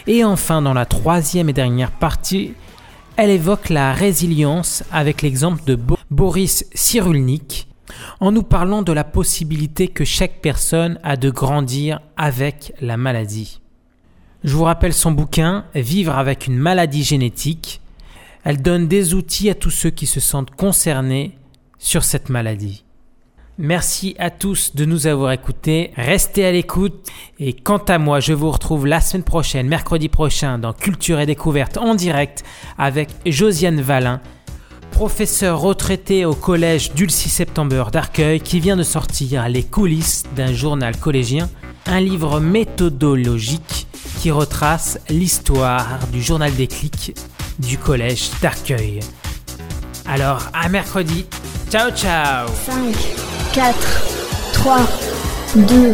Et 0.07 0.23
enfin, 0.23 0.61
dans 0.61 0.73
la 0.73 0.85
troisième 0.85 1.49
et 1.49 1.53
dernière 1.53 1.91
partie, 1.91 2.53
elle 3.17 3.29
évoque 3.29 3.69
la 3.69 3.91
résilience 3.91 4.83
avec 4.91 5.21
l'exemple 5.21 5.63
de 5.65 5.75
Bo- 5.75 5.97
Boris 6.09 6.65
Cyrulnik, 6.73 7.67
en 8.21 8.31
nous 8.31 8.43
parlant 8.43 8.83
de 8.83 8.93
la 8.93 9.03
possibilité 9.03 9.89
que 9.89 10.05
chaque 10.05 10.39
personne 10.41 10.99
a 11.03 11.17
de 11.17 11.29
grandir 11.29 11.99
avec 12.15 12.73
la 12.79 12.95
maladie. 12.95 13.59
Je 14.47 14.55
vous 14.55 14.63
rappelle 14.63 14.93
son 14.93 15.11
bouquin 15.11 15.65
Vivre 15.75 16.17
avec 16.17 16.47
une 16.47 16.55
maladie 16.55 17.03
génétique. 17.03 17.81
Elle 18.45 18.61
donne 18.61 18.87
des 18.87 19.13
outils 19.13 19.49
à 19.49 19.55
tous 19.55 19.71
ceux 19.71 19.89
qui 19.89 20.05
se 20.07 20.21
sentent 20.21 20.55
concernés 20.55 21.37
sur 21.79 22.05
cette 22.05 22.29
maladie. 22.29 22.85
Merci 23.57 24.15
à 24.19 24.29
tous 24.29 24.73
de 24.73 24.85
nous 24.85 25.05
avoir 25.05 25.33
écoutés. 25.33 25.91
Restez 25.97 26.45
à 26.45 26.53
l'écoute. 26.53 27.09
Et 27.41 27.51
quant 27.51 27.83
à 27.89 27.97
moi, 27.97 28.21
je 28.21 28.31
vous 28.31 28.49
retrouve 28.49 28.87
la 28.87 29.01
semaine 29.01 29.25
prochaine, 29.25 29.67
mercredi 29.67 30.07
prochain, 30.07 30.57
dans 30.57 30.71
Culture 30.71 31.19
et 31.19 31.25
Découverte 31.25 31.75
en 31.75 31.93
direct 31.93 32.45
avec 32.77 33.09
Josiane 33.25 33.81
Valin, 33.81 34.21
professeur 34.91 35.59
retraité 35.59 36.23
au 36.23 36.33
collège 36.33 36.93
Dulcie 36.93 37.27
September 37.27 37.83
d'Arcueil 37.91 38.39
qui 38.39 38.61
vient 38.61 38.77
de 38.77 38.83
sortir 38.83 39.49
Les 39.49 39.63
coulisses 39.63 40.23
d'un 40.37 40.53
journal 40.53 40.95
collégien, 40.95 41.49
un 41.85 41.99
livre 41.99 42.39
méthodologique 42.39 43.86
qui 44.18 44.32
retrace 44.32 44.99
l'histoire 45.09 45.99
du 46.11 46.22
journal 46.22 46.53
des 46.55 46.68
clics 46.68 47.15
du 47.59 47.78
collège 47.78 48.32
d'Arcueil. 48.41 48.99
Alors, 50.05 50.43
à 50.53 50.70
mercredi. 50.70 51.26
Ciao, 51.70 51.91
ciao 51.91 52.47
5, 52.65 52.95
4, 53.53 53.78
3, 54.53 54.80
2, 55.55 55.91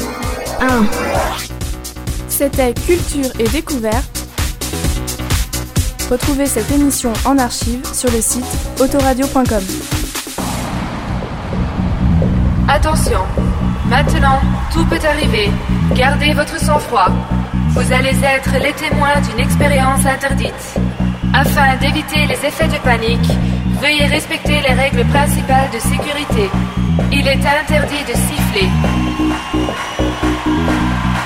1. 0.62 0.86
C'était 2.28 2.74
Culture 2.74 3.32
et 3.40 3.48
Découverte. 3.50 4.28
Retrouvez 6.10 6.46
cette 6.46 6.70
émission 6.72 7.12
en 7.26 7.38
archive 7.38 7.86
sur 7.94 8.12
le 8.12 8.22
site 8.22 8.46
autoradio.com. 8.80 9.64
Attention, 12.68 13.20
maintenant 13.88 14.40
tout 14.72 14.86
peut 14.86 15.00
arriver. 15.08 15.50
Gardez 15.96 16.34
votre 16.34 16.60
sang-froid. 16.60 17.10
Vous 17.76 17.92
allez 17.92 18.16
être 18.24 18.52
les 18.62 18.74
témoins 18.74 19.20
d'une 19.28 19.40
expérience 19.40 20.06
interdite. 20.06 20.78
Afin 21.34 21.76
d'éviter 21.78 22.28
les 22.28 22.46
effets 22.46 22.68
de 22.68 22.78
panique, 22.78 23.28
veuillez 23.82 24.06
respecter 24.06 24.62
les 24.62 24.74
règles 24.76 25.04
principales 25.06 25.72
de 25.74 25.80
sécurité. 25.80 26.52
Il 27.12 27.28
est 27.28 27.44
interdit 27.44 28.04
de 28.08 28.14
siffler. 28.14 28.70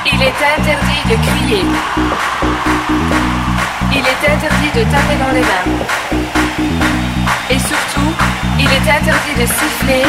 Il 0.06 0.22
est 0.24 0.39
interdit 0.58 1.04
de 1.10 1.16
crier. 1.28 1.66
Il 3.91 4.04
est 4.12 4.32
interdit 4.34 4.72
de 4.74 4.84
taper 4.89 5.18
dans 5.20 5.34
les 5.34 5.41
mains. 5.41 5.68
Et 7.50 7.60
surtout, 7.60 8.12
il 8.58 8.66
est 8.68 8.89
interdit 8.89 9.36
de 9.38 9.45
siffler, 9.45 10.04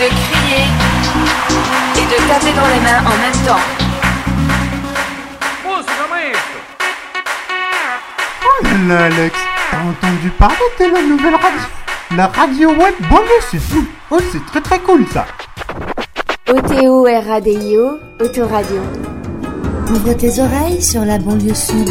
de 0.00 0.08
crier 0.08 0.64
et 1.96 2.04
de 2.04 2.28
taper 2.28 2.52
dans 2.52 2.68
les 2.74 2.80
mains 2.80 3.00
en 3.06 3.16
même 3.22 3.46
temps. 3.46 3.81
Là 8.88 9.04
Alex, 9.04 9.36
t'as 9.70 9.78
entendu 9.78 10.30
parler 10.38 10.56
de 10.80 10.84
la 10.84 11.02
nouvelle 11.02 11.34
radio? 11.34 11.60
La 12.16 12.26
radio 12.28 12.68
web 12.70 12.94
banlieue, 13.10 13.40
c'est 13.50 13.58
fou 13.60 13.84
Oh, 14.10 14.18
c'est 14.30 14.44
très 14.46 14.60
très 14.60 14.78
cool 14.80 15.04
ça 15.12 15.26
O-T-O-R-A-D-I-O, 16.50 17.98
Autoradio. 18.20 18.80
Ouvre 19.90 20.12
tes 20.14 20.40
oreilles 20.40 20.82
sur 20.82 21.04
la 21.04 21.18
banlieue 21.18 21.54
sud. 21.54 21.88